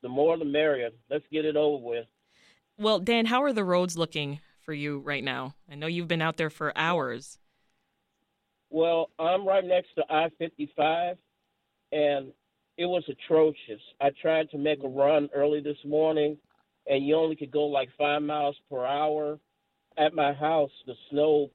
the 0.03 0.09
more 0.09 0.39
the 0.39 0.45
merrier. 0.45 0.91
Let's 1.11 1.25
get 1.33 1.45
it 1.45 1.57
over 1.57 1.83
with. 1.83 2.07
Well, 2.79 3.01
Dan, 3.01 3.27
how 3.27 3.43
are 3.43 3.53
the 3.53 3.65
roads 3.65 3.99
looking 3.99 4.41
for 4.61 4.73
you 4.73 5.01
right 5.01 5.25
now? 5.25 5.55
I 5.71 5.75
know 5.75 5.87
you've 5.87 6.09
been 6.09 6.23
out 6.23 6.37
there 6.37 6.51
for 6.51 6.77
hours. 6.77 7.39
Well, 8.71 9.11
I'm 9.19 9.47
right 9.47 9.65
next 9.65 9.89
to 9.97 10.05
I 10.11 10.29
55, 10.39 11.17
and 11.93 12.33
it 12.77 12.85
was 12.85 13.03
atrocious. 13.09 13.81
I 14.01 14.11
tried 14.21 14.51
to 14.51 14.59
make 14.59 14.85
a 14.85 14.89
run 14.89 15.29
early 15.35 15.61
this 15.61 15.79
morning 15.85 16.37
and 16.89 17.07
you 17.07 17.17
only 17.17 17.37
could 17.37 17.51
go 17.51 17.67
like 17.67 17.89
five 17.97 18.23
miles 18.23 18.57
per 18.71 18.85
hour. 18.85 19.39
At 19.97 20.15
my 20.15 20.33
house, 20.33 20.71
the 20.87 20.95
snow 21.11 21.51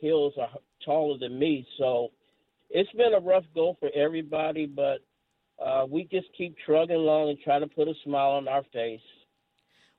hills 0.00 0.34
are 0.40 0.50
taller 0.84 1.18
than 1.18 1.38
me, 1.38 1.66
so 1.78 2.08
it's 2.70 2.90
been 2.92 3.14
a 3.14 3.20
rough 3.20 3.44
go 3.54 3.76
for 3.78 3.88
everybody. 3.94 4.66
But 4.66 4.98
uh, 5.64 5.86
we 5.88 6.04
just 6.10 6.26
keep 6.36 6.56
trugging 6.66 6.96
along 6.96 7.30
and 7.30 7.38
try 7.40 7.58
to 7.58 7.66
put 7.66 7.88
a 7.88 7.94
smile 8.04 8.32
on 8.32 8.48
our 8.48 8.64
face. 8.72 9.00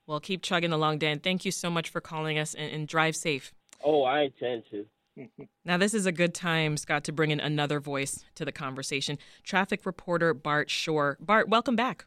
Well, 0.06 0.20
keep 0.20 0.42
chugging 0.42 0.72
along, 0.72 0.98
Dan. 0.98 1.18
Thank 1.18 1.44
you 1.44 1.50
so 1.50 1.70
much 1.70 1.88
for 1.88 2.00
calling 2.00 2.38
us 2.38 2.54
and, 2.54 2.70
and 2.72 2.88
drive 2.88 3.16
safe. 3.16 3.52
Oh, 3.82 4.04
I 4.04 4.22
intend 4.22 4.64
to. 4.70 4.86
Now, 5.64 5.78
this 5.78 5.94
is 5.94 6.06
a 6.06 6.12
good 6.12 6.34
time, 6.34 6.76
Scott, 6.76 7.02
to 7.04 7.12
bring 7.12 7.32
in 7.32 7.40
another 7.40 7.80
voice 7.80 8.24
to 8.36 8.44
the 8.44 8.52
conversation. 8.52 9.18
Traffic 9.42 9.84
reporter 9.84 10.32
Bart 10.32 10.70
Shore. 10.70 11.16
Bart, 11.18 11.48
welcome 11.48 11.74
back. 11.74 12.04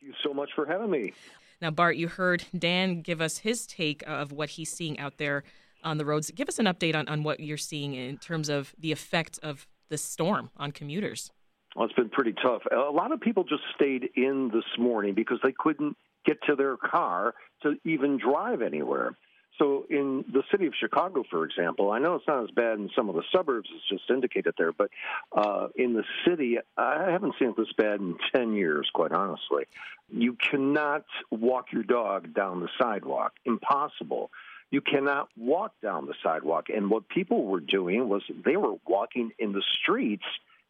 Thank 0.00 0.12
you 0.12 0.14
so 0.22 0.32
much 0.32 0.50
for 0.54 0.64
having 0.64 0.90
me. 0.90 1.12
Now, 1.60 1.70
Bart, 1.70 1.96
you 1.96 2.08
heard 2.08 2.44
Dan 2.56 3.00
give 3.02 3.20
us 3.20 3.38
his 3.38 3.66
take 3.66 4.02
of 4.06 4.32
what 4.32 4.50
he's 4.50 4.70
seeing 4.70 4.98
out 4.98 5.18
there 5.18 5.44
on 5.82 5.98
the 5.98 6.04
roads. 6.04 6.30
Give 6.30 6.48
us 6.48 6.58
an 6.58 6.66
update 6.66 6.94
on, 6.94 7.08
on 7.08 7.22
what 7.22 7.40
you're 7.40 7.56
seeing 7.56 7.94
in 7.94 8.18
terms 8.18 8.48
of 8.48 8.74
the 8.78 8.92
effect 8.92 9.38
of 9.42 9.66
the 9.88 9.98
storm 9.98 10.50
on 10.56 10.72
commuters. 10.72 11.30
Well, 11.76 11.84
it's 11.84 11.94
been 11.94 12.08
pretty 12.08 12.32
tough. 12.32 12.62
A 12.70 12.90
lot 12.90 13.12
of 13.12 13.20
people 13.20 13.44
just 13.44 13.62
stayed 13.74 14.10
in 14.14 14.50
this 14.52 14.64
morning 14.78 15.14
because 15.14 15.38
they 15.42 15.52
couldn't 15.56 15.96
get 16.24 16.38
to 16.46 16.56
their 16.56 16.76
car 16.76 17.34
to 17.62 17.74
even 17.84 18.16
drive 18.18 18.62
anywhere. 18.62 19.16
So, 19.58 19.86
in 19.88 20.24
the 20.32 20.42
city 20.50 20.66
of 20.66 20.72
Chicago, 20.78 21.22
for 21.30 21.44
example, 21.44 21.92
I 21.92 22.00
know 22.00 22.16
it's 22.16 22.26
not 22.26 22.42
as 22.42 22.50
bad 22.50 22.78
in 22.78 22.90
some 22.96 23.08
of 23.08 23.14
the 23.14 23.22
suburbs, 23.32 23.68
as 23.74 23.82
just 23.88 24.10
indicated 24.10 24.54
there, 24.58 24.72
but 24.72 24.90
uh, 25.36 25.68
in 25.76 25.94
the 25.94 26.02
city, 26.26 26.58
I 26.76 27.10
haven't 27.10 27.34
seen 27.38 27.50
it 27.50 27.56
this 27.56 27.72
bad 27.76 28.00
in 28.00 28.16
10 28.34 28.54
years, 28.54 28.90
quite 28.92 29.12
honestly. 29.12 29.66
You 30.12 30.34
cannot 30.34 31.04
walk 31.30 31.66
your 31.72 31.84
dog 31.84 32.34
down 32.34 32.60
the 32.60 32.68
sidewalk. 32.80 33.34
Impossible. 33.44 34.30
you 34.70 34.80
cannot 34.80 35.28
walk 35.36 35.72
down 35.80 36.06
the 36.06 36.14
sidewalk. 36.20 36.66
And 36.68 36.90
what 36.90 37.08
people 37.08 37.44
were 37.44 37.60
doing 37.60 38.08
was 38.08 38.22
they 38.44 38.56
were 38.56 38.74
walking 38.88 39.30
in 39.38 39.52
the 39.52 39.62
streets 39.80 40.24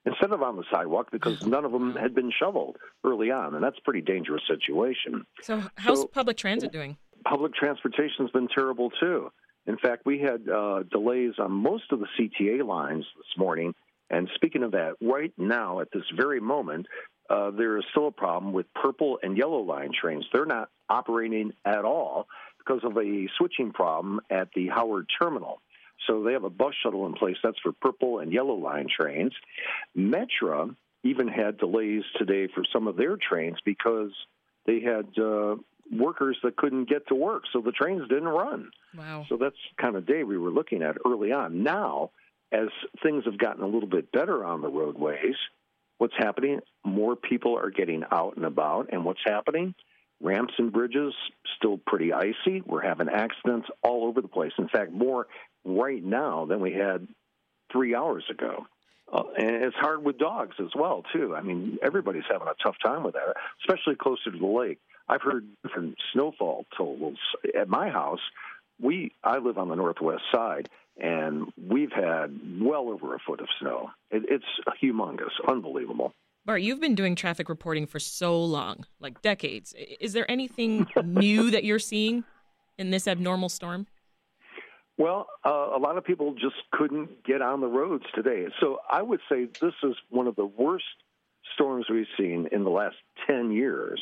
instead 0.04 0.32
of 0.32 0.42
on 0.42 0.56
the 0.56 0.64
sidewalk 0.70 1.10
because 1.10 1.46
none 1.46 1.64
of 1.64 1.72
them 1.72 1.96
had 1.96 2.14
been 2.14 2.30
shoveled 2.30 2.76
early 3.02 3.30
on, 3.30 3.54
and 3.54 3.64
that's 3.64 3.78
a 3.78 3.82
pretty 3.82 4.02
dangerous 4.02 4.42
situation. 4.46 5.24
So, 5.42 5.62
how's 5.76 6.02
so, 6.02 6.06
public 6.06 6.36
transit 6.36 6.72
doing? 6.72 6.98
Public 7.24 7.54
transportation's 7.54 8.30
been 8.30 8.48
terrible 8.48 8.90
too. 9.00 9.30
In 9.66 9.78
fact, 9.78 10.04
we 10.04 10.18
had 10.20 10.48
uh, 10.48 10.82
delays 10.90 11.34
on 11.38 11.50
most 11.52 11.84
of 11.90 12.00
the 12.00 12.06
CTA 12.18 12.64
lines 12.66 13.04
this 13.16 13.38
morning. 13.38 13.74
And 14.10 14.28
speaking 14.34 14.62
of 14.62 14.72
that, 14.72 14.96
right 15.00 15.32
now, 15.38 15.80
at 15.80 15.88
this 15.92 16.04
very 16.16 16.40
moment, 16.40 16.86
uh, 17.30 17.50
there 17.50 17.78
is 17.78 17.84
still 17.90 18.08
a 18.08 18.12
problem 18.12 18.52
with 18.52 18.66
purple 18.74 19.18
and 19.22 19.36
yellow 19.36 19.60
line 19.60 19.90
trains. 19.98 20.26
They're 20.32 20.44
not 20.44 20.68
operating 20.90 21.52
at 21.64 21.84
all 21.86 22.28
because 22.58 22.84
of 22.84 22.96
a 22.98 23.28
switching 23.38 23.72
problem 23.72 24.20
at 24.30 24.48
the 24.54 24.68
Howard 24.68 25.06
terminal. 25.20 25.60
So 26.06 26.22
they 26.22 26.32
have 26.32 26.44
a 26.44 26.50
bus 26.50 26.74
shuttle 26.82 27.06
in 27.06 27.14
place. 27.14 27.36
That's 27.42 27.58
for 27.62 27.72
purple 27.72 28.18
and 28.18 28.32
yellow 28.32 28.54
line 28.54 28.86
trains. 28.94 29.32
Metra 29.96 30.74
even 31.02 31.28
had 31.28 31.58
delays 31.58 32.02
today 32.18 32.48
for 32.54 32.64
some 32.72 32.88
of 32.88 32.96
their 32.96 33.16
trains 33.16 33.56
because 33.64 34.10
they 34.66 34.80
had 34.80 35.06
uh, 35.18 35.56
workers 35.92 36.36
that 36.42 36.56
couldn't 36.56 36.88
get 36.88 37.06
to 37.08 37.14
work, 37.14 37.44
so 37.52 37.60
the 37.60 37.72
trains 37.72 38.08
didn't 38.08 38.28
run. 38.28 38.70
Wow. 38.96 39.26
So 39.28 39.36
that's 39.36 39.56
kind 39.80 39.96
of 39.96 40.06
day 40.06 40.24
we 40.24 40.38
were 40.38 40.50
looking 40.50 40.82
at 40.82 40.96
early 41.06 41.32
on. 41.32 41.62
Now, 41.62 42.10
as 42.52 42.68
things 43.02 43.24
have 43.24 43.38
gotten 43.38 43.62
a 43.62 43.68
little 43.68 43.88
bit 43.88 44.12
better 44.12 44.44
on 44.44 44.62
the 44.62 44.68
roadways, 44.68 45.36
what's 45.98 46.14
happening? 46.16 46.60
More 46.84 47.16
people 47.16 47.58
are 47.58 47.70
getting 47.70 48.04
out 48.10 48.36
and 48.36 48.44
about, 48.44 48.88
and 48.92 49.04
what's 49.04 49.20
happening? 49.24 49.74
Ramps 50.22 50.54
and 50.58 50.72
bridges 50.72 51.12
still 51.56 51.78
pretty 51.78 52.12
icy. 52.12 52.62
We're 52.64 52.82
having 52.82 53.08
accidents 53.08 53.68
all 53.82 54.06
over 54.06 54.20
the 54.22 54.28
place. 54.28 54.52
In 54.58 54.68
fact, 54.68 54.92
more 54.92 55.26
right 55.64 56.02
now 56.02 56.46
than 56.46 56.60
we 56.60 56.72
had 56.72 57.08
three 57.72 57.94
hours 57.94 58.24
ago. 58.30 58.66
Uh, 59.12 59.24
and 59.36 59.64
it's 59.64 59.76
hard 59.76 60.04
with 60.04 60.18
dogs 60.18 60.56
as 60.60 60.70
well 60.74 61.02
too. 61.12 61.34
I 61.36 61.42
mean, 61.42 61.78
everybody's 61.82 62.24
having 62.30 62.48
a 62.48 62.54
tough 62.62 62.76
time 62.82 63.02
with 63.02 63.14
that, 63.14 63.34
especially 63.62 63.96
closer 63.96 64.30
to 64.30 64.38
the 64.38 64.46
lake. 64.46 64.78
I've 65.08 65.22
heard 65.22 65.46
different 65.62 65.96
snowfall 66.12 66.66
totals 66.76 67.18
at 67.58 67.68
my 67.68 67.90
house. 67.90 68.20
We 68.80 69.12
I 69.22 69.38
live 69.38 69.58
on 69.58 69.68
the 69.68 69.76
northwest 69.76 70.22
side, 70.32 70.68
and 70.96 71.52
we've 71.56 71.92
had 71.92 72.38
well 72.60 72.88
over 72.88 73.14
a 73.14 73.18
foot 73.18 73.40
of 73.40 73.48
snow. 73.60 73.90
It, 74.10 74.24
it's 74.28 74.44
humongous, 74.82 75.30
unbelievable. 75.46 76.12
Bart, 76.46 76.60
you've 76.60 76.80
been 76.80 76.94
doing 76.94 77.16
traffic 77.16 77.48
reporting 77.48 77.86
for 77.86 77.98
so 77.98 78.42
long, 78.42 78.84
like 79.00 79.22
decades. 79.22 79.74
Is 80.00 80.12
there 80.12 80.30
anything 80.30 80.86
new 81.04 81.50
that 81.50 81.64
you're 81.64 81.78
seeing 81.78 82.24
in 82.76 82.90
this 82.90 83.08
abnormal 83.08 83.48
storm? 83.48 83.86
Well, 84.96 85.26
uh, 85.44 85.70
a 85.74 85.78
lot 85.78 85.96
of 85.96 86.04
people 86.04 86.34
just 86.34 86.56
couldn't 86.70 87.24
get 87.24 87.42
on 87.42 87.60
the 87.60 87.66
roads 87.66 88.04
today. 88.14 88.46
So 88.60 88.78
I 88.88 89.02
would 89.02 89.20
say 89.28 89.46
this 89.60 89.74
is 89.82 89.94
one 90.10 90.26
of 90.26 90.36
the 90.36 90.44
worst 90.44 90.84
storms 91.54 91.86
we've 91.90 92.06
seen 92.18 92.48
in 92.52 92.62
the 92.64 92.70
last 92.70 92.96
10 93.26 93.50
years. 93.50 94.00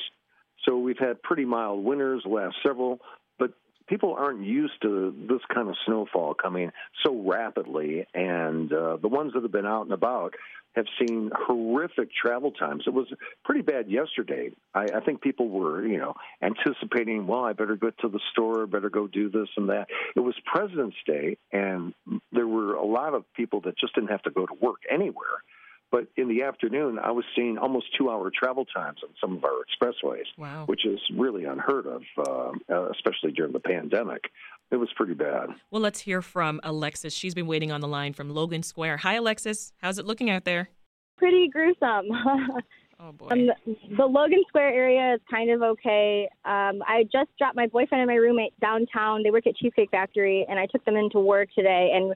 So 0.65 0.79
we've 0.79 0.99
had 0.99 1.23
pretty 1.23 1.45
mild 1.45 1.85
winters 1.85 2.23
last 2.25 2.57
several, 2.65 3.01
but 3.39 3.53
people 3.87 4.15
aren't 4.19 4.45
used 4.45 4.81
to 4.83 5.15
this 5.29 5.41
kind 5.53 5.69
of 5.69 5.77
snowfall 5.87 6.35
coming 6.35 6.73
so 7.05 7.15
rapidly. 7.15 8.07
And 8.15 8.73
uh, 8.73 8.97
the 8.97 9.09
ones 9.09 9.33
that 9.35 9.43
have 9.43 9.53
been 9.53 9.67
out 9.67 9.83
and 9.83 9.93
about 9.93 10.35
have 10.75 10.87
seen 10.99 11.31
horrific 11.35 12.09
travel 12.15 12.51
times. 12.51 12.85
It 12.87 12.95
was 12.95 13.07
pretty 13.45 13.61
bad 13.63 13.91
yesterday. 13.91 14.51
I, 14.75 14.85
I 14.85 15.01
think 15.01 15.21
people 15.21 15.49
were, 15.49 15.87
you 15.87 15.99
know, 15.99 16.15
anticipating, 16.41 17.27
well, 17.27 17.45
I 17.45 17.53
better 17.53 17.77
go 17.77 17.91
to 17.91 18.09
the 18.09 18.21
store, 18.31 18.67
better 18.67 18.89
go 18.89 19.07
do 19.07 19.29
this 19.29 19.49
and 19.57 19.69
that. 19.69 19.89
It 20.17 20.21
was 20.21 20.35
President's 20.47 20.97
Day, 21.07 21.37
and 21.53 21.93
there 22.33 22.47
were 22.47 22.75
a 22.75 22.87
lot 22.87 23.13
of 23.15 23.25
people 23.35 23.61
that 23.63 23.77
just 23.79 23.95
didn't 23.95 24.11
have 24.11 24.23
to 24.23 24.31
go 24.31 24.47
to 24.47 24.55
work 24.55 24.81
anywhere. 24.91 25.43
But 25.93 26.09
in 26.17 26.27
the 26.27 26.43
afternoon, 26.43 26.99
I 26.99 27.11
was 27.11 27.27
seeing 27.37 27.59
almost 27.59 27.95
two-hour 27.99 28.33
travel 28.35 28.65
times 28.65 29.01
on 29.05 29.11
some 29.21 29.37
of 29.37 29.45
our 29.45 29.63
expressways, 29.63 30.25
wow. 30.39 30.65
which 30.65 30.87
is 30.87 30.99
really 31.15 31.45
unheard 31.45 31.87
of, 31.87 32.03
uh, 32.19 32.89
especially 32.91 33.33
during 33.33 33.53
the 33.53 33.61
pandemic. 33.61 34.25
It 34.71 34.77
was 34.77 34.89
pretty 34.97 35.13
bad. 35.13 35.51
Well, 35.71 35.83
let's 35.83 36.01
hear 36.01 36.23
from 36.23 36.61
Alexis. 36.65 37.13
She's 37.13 37.35
been 37.35 37.47
waiting 37.47 37.71
on 37.71 37.83
the 37.83 37.89
line 37.89 38.15
from 38.15 38.31
Logan 38.31 38.63
Square. 38.63 38.97
Hi, 38.99 39.15
Alexis. 39.15 39.75
How's 39.83 39.99
it 39.99 40.07
looking 40.07 40.31
out 40.31 40.47
there? 40.47 40.71
Pretty 41.19 41.51
gruesome. 41.53 42.09
oh 42.99 43.13
boy. 43.13 43.29
Um, 43.31 43.47
the, 43.47 43.77
the, 43.99 44.07
Logan 44.07 44.43
Square 44.49 44.73
area 44.73 45.17
is 45.17 45.21
kind 45.31 45.51
of 45.51 45.61
okay. 45.61 46.27
Um, 46.47 46.83
I 46.89 47.05
just 47.13 47.29
dropped 47.37 47.55
my 47.55 47.67
boyfriend 47.67 48.01
and 48.01 48.09
my 48.09 48.17
roommate 48.17 48.59
downtown. 48.61 49.23
They 49.23 49.31
work 49.31 49.47
at 49.47 49.57
Cheesecake 49.57 49.91
Factory, 49.91 50.47
and 50.49 50.59
I 50.59 50.65
took 50.65 50.87
them 50.87 50.97
into 50.97 51.21
work 51.21 51.51
today, 51.55 51.93
and 51.95 52.15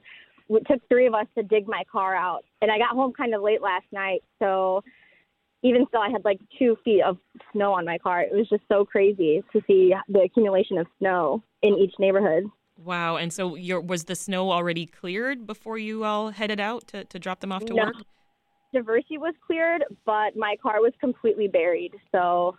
it 0.49 0.63
took 0.69 0.87
three 0.89 1.07
of 1.07 1.13
us 1.13 1.27
to 1.37 1.43
dig 1.43 1.67
my 1.67 1.83
car 1.91 2.15
out. 2.15 2.43
And 2.61 2.71
I 2.71 2.77
got 2.77 2.89
home 2.89 3.13
kind 3.13 3.33
of 3.33 3.41
late 3.41 3.61
last 3.61 3.85
night, 3.91 4.23
so 4.39 4.83
even 5.63 5.85
still, 5.87 6.01
I 6.01 6.09
had 6.09 6.23
like 6.23 6.39
two 6.59 6.77
feet 6.85 7.01
of 7.01 7.17
snow 7.51 7.73
on 7.73 7.85
my 7.85 7.97
car. 7.97 8.21
It 8.21 8.33
was 8.33 8.47
just 8.47 8.63
so 8.69 8.85
crazy 8.85 9.43
to 9.53 9.61
see 9.67 9.93
the 10.07 10.21
accumulation 10.21 10.77
of 10.77 10.87
snow 10.99 11.43
in 11.63 11.75
each 11.77 11.93
neighborhood. 11.99 12.45
Wow. 12.83 13.15
And 13.15 13.33
so 13.33 13.55
your, 13.55 13.81
was 13.81 14.03
the 14.03 14.15
snow 14.15 14.51
already 14.51 14.85
cleared 14.85 15.47
before 15.47 15.77
you 15.77 16.03
all 16.03 16.29
headed 16.29 16.59
out 16.59 16.87
to, 16.89 17.05
to 17.05 17.19
drop 17.19 17.39
them 17.39 17.51
off 17.51 17.65
to 17.65 17.73
no. 17.73 17.85
work? 17.85 17.95
Diversey 18.73 19.17
was 19.17 19.33
cleared, 19.45 19.83
but 20.05 20.35
my 20.35 20.55
car 20.61 20.79
was 20.79 20.93
completely 20.99 21.47
buried. 21.47 21.93
So 22.11 22.55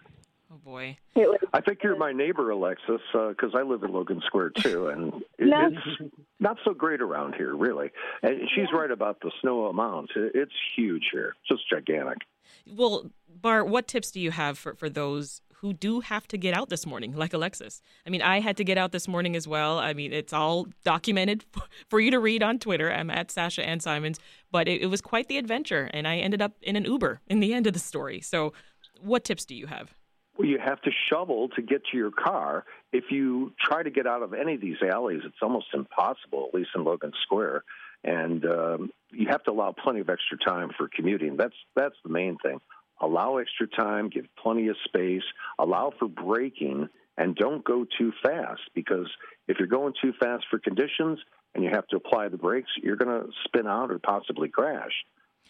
Oh 0.50 0.56
boy! 0.64 0.96
It 1.14 1.28
was, 1.28 1.40
I 1.52 1.60
think 1.60 1.80
you're 1.82 1.96
my 1.96 2.12
neighbor, 2.12 2.50
Alexis, 2.50 3.00
because 3.12 3.54
uh, 3.54 3.58
I 3.58 3.62
live 3.62 3.82
in 3.82 3.92
Logan 3.92 4.22
Square 4.24 4.50
too, 4.50 4.88
and 4.88 5.12
it, 5.38 5.46
no. 5.46 5.68
it's 5.68 6.14
not 6.40 6.56
so 6.64 6.72
great 6.72 7.02
around 7.02 7.34
here, 7.34 7.54
really. 7.54 7.90
And 8.22 8.40
she's 8.54 8.68
yeah. 8.72 8.78
right 8.78 8.90
about 8.90 9.20
the 9.20 9.30
snow 9.42 9.66
amount; 9.66 10.10
it's 10.16 10.52
huge 10.74 11.08
here, 11.12 11.34
just 11.46 11.68
gigantic. 11.68 12.18
Well, 12.66 13.10
Bart, 13.28 13.68
what 13.68 13.88
tips 13.88 14.10
do 14.10 14.20
you 14.20 14.30
have 14.30 14.56
for 14.56 14.74
for 14.74 14.88
those 14.88 15.42
who 15.56 15.74
do 15.74 16.00
have 16.00 16.26
to 16.28 16.38
get 16.38 16.54
out 16.54 16.70
this 16.70 16.86
morning, 16.86 17.14
like 17.14 17.34
Alexis? 17.34 17.82
I 18.06 18.10
mean, 18.10 18.22
I 18.22 18.40
had 18.40 18.56
to 18.56 18.64
get 18.64 18.78
out 18.78 18.92
this 18.92 19.06
morning 19.06 19.36
as 19.36 19.46
well. 19.46 19.78
I 19.78 19.92
mean, 19.92 20.14
it's 20.14 20.32
all 20.32 20.66
documented 20.82 21.44
for 21.90 22.00
you 22.00 22.10
to 22.10 22.18
read 22.18 22.42
on 22.42 22.58
Twitter. 22.58 22.90
I'm 22.90 23.10
at 23.10 23.30
Sasha 23.30 23.62
Ann 23.66 23.80
Simons, 23.80 24.18
but 24.50 24.66
it, 24.66 24.80
it 24.80 24.86
was 24.86 25.02
quite 25.02 25.28
the 25.28 25.36
adventure, 25.36 25.90
and 25.92 26.08
I 26.08 26.16
ended 26.16 26.40
up 26.40 26.52
in 26.62 26.74
an 26.74 26.86
Uber 26.86 27.20
in 27.26 27.40
the 27.40 27.52
end 27.52 27.66
of 27.66 27.74
the 27.74 27.78
story. 27.78 28.22
So, 28.22 28.54
what 29.00 29.24
tips 29.24 29.44
do 29.44 29.54
you 29.54 29.66
have? 29.66 29.94
Well, 30.38 30.46
you 30.46 30.58
have 30.64 30.80
to 30.82 30.90
shovel 31.10 31.48
to 31.56 31.62
get 31.62 31.82
to 31.90 31.96
your 31.96 32.12
car. 32.12 32.64
If 32.92 33.10
you 33.10 33.52
try 33.60 33.82
to 33.82 33.90
get 33.90 34.06
out 34.06 34.22
of 34.22 34.32
any 34.32 34.54
of 34.54 34.60
these 34.60 34.76
alleys, 34.82 35.22
it's 35.24 35.42
almost 35.42 35.66
impossible, 35.74 36.46
at 36.48 36.54
least 36.54 36.70
in 36.76 36.84
Logan 36.84 37.12
Square. 37.24 37.64
And 38.04 38.44
um, 38.44 38.90
you 39.10 39.26
have 39.28 39.42
to 39.44 39.50
allow 39.50 39.72
plenty 39.72 39.98
of 39.98 40.08
extra 40.08 40.38
time 40.38 40.70
for 40.78 40.88
commuting. 40.94 41.36
That's 41.36 41.56
that's 41.74 41.96
the 42.04 42.10
main 42.10 42.38
thing. 42.38 42.60
Allow 43.00 43.38
extra 43.38 43.66
time, 43.66 44.08
give 44.08 44.26
plenty 44.40 44.68
of 44.68 44.76
space, 44.84 45.22
allow 45.58 45.92
for 45.98 46.06
braking, 46.06 46.88
and 47.16 47.34
don't 47.34 47.64
go 47.64 47.84
too 47.98 48.12
fast 48.22 48.60
because 48.74 49.08
if 49.48 49.58
you're 49.58 49.68
going 49.68 49.94
too 50.00 50.12
fast 50.20 50.44
for 50.48 50.60
conditions 50.60 51.18
and 51.54 51.64
you 51.64 51.70
have 51.70 51.86
to 51.88 51.96
apply 51.96 52.28
the 52.28 52.36
brakes, 52.36 52.70
you're 52.80 52.96
going 52.96 53.22
to 53.22 53.28
spin 53.44 53.66
out 53.66 53.90
or 53.90 53.98
possibly 53.98 54.48
crash. 54.48 54.92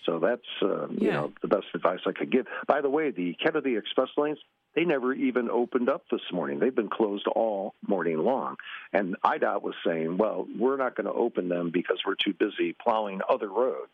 So 0.06 0.18
that's 0.18 0.42
uh, 0.62 0.88
yeah. 0.88 0.96
you 0.98 1.10
know 1.10 1.32
the 1.42 1.48
best 1.48 1.66
advice 1.74 2.00
I 2.06 2.12
could 2.12 2.32
give. 2.32 2.46
By 2.66 2.80
the 2.80 2.88
way, 2.88 3.10
the 3.10 3.34
Kennedy 3.34 3.76
Express 3.76 4.08
lanes 4.16 4.38
they 4.78 4.84
never 4.84 5.12
even 5.12 5.50
opened 5.50 5.88
up 5.88 6.04
this 6.08 6.20
morning. 6.32 6.60
They've 6.60 6.74
been 6.74 6.88
closed 6.88 7.26
all 7.26 7.74
morning 7.84 8.18
long. 8.18 8.54
And 8.92 9.16
IDOT 9.24 9.60
was 9.60 9.74
saying, 9.84 10.18
well, 10.18 10.46
we're 10.56 10.76
not 10.76 10.94
going 10.94 11.06
to 11.06 11.12
open 11.12 11.48
them 11.48 11.72
because 11.72 11.98
we're 12.06 12.14
too 12.14 12.32
busy 12.32 12.76
plowing 12.80 13.20
other 13.28 13.48
roads. 13.48 13.90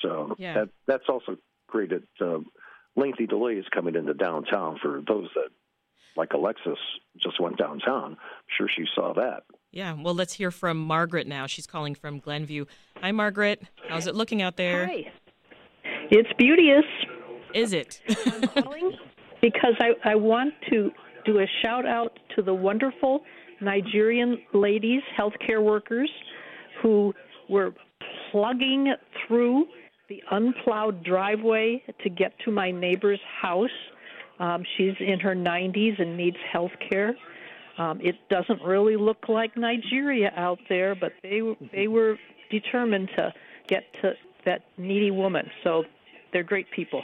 So 0.00 0.34
yeah. 0.38 0.54
that 0.54 0.68
that's 0.86 1.04
also 1.10 1.36
created 1.66 2.04
uh, 2.22 2.38
lengthy 2.96 3.26
delays 3.26 3.64
coming 3.70 3.96
into 3.96 4.14
downtown 4.14 4.78
for 4.80 5.02
those 5.06 5.28
that, 5.34 5.50
like 6.16 6.32
Alexis, 6.32 6.78
just 7.18 7.38
went 7.38 7.58
downtown. 7.58 8.12
I'm 8.12 8.46
sure 8.56 8.66
she 8.74 8.86
saw 8.94 9.12
that. 9.14 9.42
Yeah, 9.72 9.92
well, 9.92 10.14
let's 10.14 10.32
hear 10.32 10.50
from 10.50 10.78
Margaret 10.78 11.26
now. 11.26 11.46
She's 11.46 11.66
calling 11.66 11.94
from 11.94 12.18
Glenview. 12.18 12.64
Hi, 13.02 13.12
Margaret. 13.12 13.62
How's 13.90 14.06
it 14.06 14.14
looking 14.14 14.40
out 14.40 14.56
there? 14.56 14.86
Hi. 14.86 15.12
It's 16.10 16.32
beauteous. 16.38 16.84
Is 17.52 17.74
it? 17.74 18.00
I'm 18.08 18.48
calling 18.64 18.96
because 19.40 19.74
I, 19.80 20.12
I 20.12 20.14
want 20.14 20.54
to 20.70 20.90
do 21.24 21.40
a 21.40 21.46
shout 21.62 21.86
out 21.86 22.18
to 22.36 22.42
the 22.42 22.54
wonderful 22.54 23.22
Nigerian 23.60 24.38
ladies, 24.52 25.02
healthcare 25.18 25.62
workers, 25.62 26.10
who 26.82 27.14
were 27.48 27.72
plugging 28.30 28.92
through 29.26 29.66
the 30.08 30.22
unplowed 30.30 31.02
driveway 31.02 31.82
to 32.02 32.10
get 32.10 32.32
to 32.44 32.50
my 32.50 32.70
neighbor's 32.70 33.20
house. 33.40 33.70
Um, 34.38 34.64
she's 34.76 34.94
in 35.00 35.20
her 35.20 35.34
90s 35.34 36.00
and 36.00 36.16
needs 36.16 36.36
health 36.52 36.72
care. 36.90 37.16
Um, 37.78 38.00
it 38.00 38.16
doesn't 38.28 38.62
really 38.62 38.96
look 38.96 39.28
like 39.28 39.56
Nigeria 39.56 40.32
out 40.36 40.58
there, 40.68 40.94
but 40.94 41.12
they 41.22 41.40
they 41.72 41.88
were 41.88 42.16
determined 42.50 43.08
to 43.16 43.32
get 43.66 43.82
to 44.02 44.12
that 44.44 44.62
needy 44.76 45.10
woman. 45.10 45.50
So 45.64 45.84
they're 46.32 46.44
great 46.44 46.70
people. 46.70 47.02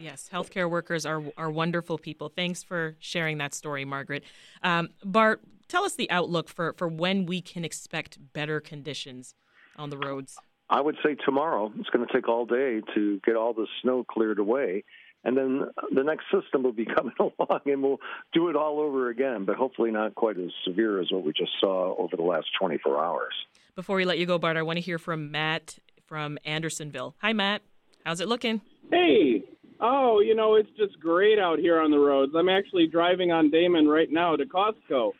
Yes, 0.00 0.28
healthcare 0.32 0.68
workers 0.68 1.04
are 1.04 1.22
are 1.36 1.50
wonderful 1.50 1.98
people. 1.98 2.28
Thanks 2.28 2.62
for 2.62 2.96
sharing 2.98 3.38
that 3.38 3.54
story, 3.54 3.84
Margaret. 3.84 4.24
Um, 4.62 4.88
Bart, 5.04 5.42
Tell 5.70 5.84
us 5.84 5.94
the 5.94 6.10
outlook 6.10 6.48
for, 6.48 6.72
for 6.72 6.88
when 6.88 7.26
we 7.26 7.40
can 7.40 7.64
expect 7.64 8.18
better 8.32 8.58
conditions 8.58 9.36
on 9.76 9.90
the 9.90 9.96
roads. 9.96 10.36
I 10.68 10.80
would 10.80 10.96
say 11.00 11.14
tomorrow. 11.14 11.72
It's 11.78 11.88
going 11.90 12.04
to 12.04 12.12
take 12.12 12.28
all 12.28 12.44
day 12.44 12.80
to 12.96 13.20
get 13.24 13.36
all 13.36 13.54
the 13.54 13.68
snow 13.80 14.02
cleared 14.02 14.40
away. 14.40 14.82
And 15.22 15.36
then 15.36 15.66
the 15.94 16.02
next 16.02 16.24
system 16.34 16.64
will 16.64 16.72
be 16.72 16.84
coming 16.96 17.14
along 17.20 17.60
and 17.66 17.84
we'll 17.84 18.00
do 18.32 18.48
it 18.48 18.56
all 18.56 18.80
over 18.80 19.10
again, 19.10 19.44
but 19.44 19.54
hopefully 19.54 19.92
not 19.92 20.16
quite 20.16 20.38
as 20.38 20.50
severe 20.64 21.00
as 21.00 21.12
what 21.12 21.24
we 21.24 21.32
just 21.32 21.52
saw 21.60 21.94
over 21.96 22.16
the 22.16 22.24
last 22.24 22.48
24 22.58 23.00
hours. 23.04 23.34
Before 23.76 23.94
we 23.94 24.04
let 24.04 24.18
you 24.18 24.26
go, 24.26 24.38
Bart, 24.38 24.56
I 24.56 24.62
want 24.62 24.78
to 24.78 24.80
hear 24.80 24.98
from 24.98 25.30
Matt 25.30 25.78
from 26.04 26.36
Andersonville. 26.44 27.14
Hi, 27.20 27.32
Matt. 27.32 27.62
How's 28.04 28.20
it 28.20 28.26
looking? 28.26 28.60
Hey. 28.90 29.44
Oh, 29.82 30.20
you 30.20 30.34
know, 30.34 30.56
it's 30.56 30.68
just 30.76 31.00
great 31.00 31.38
out 31.38 31.58
here 31.58 31.80
on 31.80 31.90
the 31.90 31.98
roads. 31.98 32.32
I'm 32.36 32.50
actually 32.50 32.86
driving 32.86 33.32
on 33.32 33.50
Damen 33.50 33.90
right 33.90 34.10
now 34.10 34.36
to 34.36 34.44
Costco. 34.44 35.12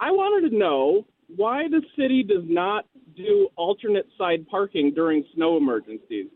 I 0.00 0.10
wanted 0.10 0.50
to 0.50 0.56
know 0.56 1.06
why 1.36 1.68
the 1.68 1.82
city 1.96 2.24
does 2.24 2.42
not 2.44 2.86
do 3.16 3.48
alternate 3.56 4.08
side 4.18 4.48
parking 4.48 4.92
during 4.92 5.24
snow 5.34 5.56
emergencies. 5.56 6.26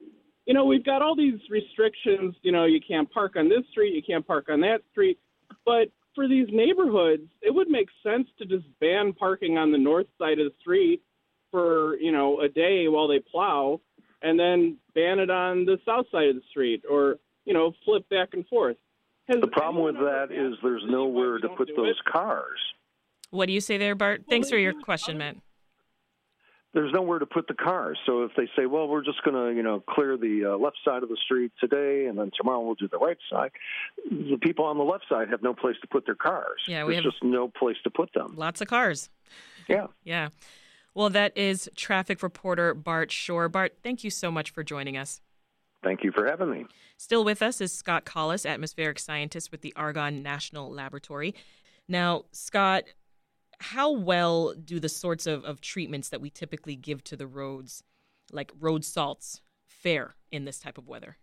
You 0.47 0.55
know, 0.55 0.67
we've 0.67 0.85
got 0.85 1.03
all 1.03 1.17
these 1.17 1.41
restrictions. 1.51 2.37
You 2.43 2.53
know, 2.53 2.65
you 2.65 2.79
can't 2.87 3.11
park 3.11 3.35
on 3.37 3.49
this 3.49 3.67
street, 3.73 3.95
you 3.95 4.03
can't 4.03 4.27
park 4.27 4.47
on 4.51 4.61
that 4.61 4.83
street. 4.93 5.19
But 5.65 5.89
for 6.15 6.29
these 6.29 6.47
neighborhoods, 6.53 7.29
it 7.43 7.53
would 7.53 7.69
make 7.69 7.89
sense 8.05 8.29
to 8.39 8.45
just 8.45 8.67
ban 8.81 9.13
parking 9.15 9.59
on 9.59 9.73
the 9.73 9.79
north 9.79 10.07
side 10.17 10.39
of 10.39 10.47
the 10.47 10.55
street 10.61 11.03
for, 11.51 11.97
you 11.97 12.13
know, 12.13 12.41
a 12.41 12.49
day 12.49 12.87
while 12.87 13.09
they 13.09 13.19
plow 13.19 13.81
and 14.23 14.39
then 14.39 14.77
ban 14.95 15.19
it 15.19 15.31
on 15.31 15.65
the 15.65 15.79
south 15.85 16.07
side 16.13 16.29
of 16.29 16.37
the 16.37 16.43
street 16.51 16.85
or, 16.89 17.17
you 17.45 17.55
know, 17.55 17.73
flip 17.85 18.09
back 18.09 18.31
and 18.33 18.47
forth. 18.49 18.77
Has 19.29 19.41
the 19.41 19.49
problem 19.49 19.85
with 19.85 19.97
that 19.97 20.29
is 20.31 20.55
there's 20.63 20.83
nowhere 20.87 21.39
to 21.39 21.49
put 21.49 21.71
those 21.77 21.91
it? 21.91 22.13
cars. 22.13 22.59
What 23.31 23.47
do 23.47 23.53
you 23.53 23.61
say 23.61 23.79
there, 23.79 23.95
Bart? 23.95 24.25
Thanks 24.29 24.51
for 24.51 24.59
your 24.59 24.75
question, 24.83 25.19
Matt. 25.19 25.37
There's 26.75 26.93
nowhere 26.93 27.21
to 27.21 27.27
put 27.27 27.47
the 27.47 27.55
cars. 27.55 27.97
So 28.05 28.25
if 28.25 28.33
they 28.37 28.49
say, 28.57 28.67
well, 28.67 28.89
we're 28.89 29.05
just 29.05 29.23
going 29.23 29.37
to, 29.37 29.57
you 29.57 29.63
know, 29.63 29.83
clear 29.89 30.17
the 30.17 30.53
uh, 30.55 30.59
left 30.59 30.77
side 30.85 31.05
of 31.05 31.09
the 31.09 31.17
street 31.25 31.53
today, 31.61 32.07
and 32.07 32.19
then 32.19 32.33
tomorrow 32.37 32.61
we'll 32.61 32.75
do 32.75 32.89
the 32.89 32.99
right 32.99 33.17
side, 33.31 33.53
the 34.11 34.37
people 34.43 34.65
on 34.65 34.77
the 34.77 34.85
left 34.85 35.05
side 35.09 35.29
have 35.31 35.43
no 35.43 35.55
place 35.55 35.77
to 35.83 35.87
put 35.87 36.05
their 36.05 36.17
cars. 36.17 36.61
Yeah, 36.67 36.85
we 36.85 36.95
There's 36.95 37.05
have 37.05 37.13
just 37.13 37.25
no 37.25 37.49
place 37.49 37.77
to 37.85 37.91
put 37.91 38.13
them. 38.13 38.35
Lots 38.37 38.61
of 38.61 38.67
cars. 38.67 39.09
Yeah. 39.69 39.87
yeah. 40.03 40.31
Well, 40.95 41.11
that 41.11 41.37
is 41.37 41.71
traffic 41.77 42.23
reporter 42.23 42.75
Bart 42.75 43.13
Shore. 43.13 43.49
Bart, 43.49 43.77
thank 43.83 44.05
you 44.05 44.11
so 44.11 44.31
much 44.31 44.51
for 44.51 44.65
joining 44.65 44.97
us. 44.97 45.21
Thank 45.85 46.03
you 46.03 46.11
for 46.11 46.27
having 46.27 46.51
me. 46.51 46.65
Still 46.97 47.25
with 47.25 47.43
us 47.43 47.61
is 47.61 47.73
Scott 47.73 48.05
Collis, 48.07 48.47
atmospheric 48.47 48.99
scientist 48.99 49.53
with 49.53 49.61
the 49.61 49.75
Argonne 49.77 50.23
National 50.23 50.73
Laboratory. 50.73 51.35
Now, 51.87 52.25
Scott, 52.33 52.85
how 53.61 53.93
well 53.93 54.55
do 54.55 54.81
the 54.81 54.89
sorts 54.89 55.27
of, 55.27 55.45
of 55.45 55.61
treatments 55.61 56.09
that 56.09 56.21
we 56.21 56.31
typically 56.31 56.75
give 56.75 57.05
to 57.05 57.17
the 57.17 57.27
roads, 57.27 57.83
like 58.33 58.51
road 58.59 58.85
salts, 58.85 59.43
fare 59.67 60.17
in 60.33 60.47
this 60.47 60.59
type 60.59 60.79
of 60.79 60.89
weather? 60.89 61.19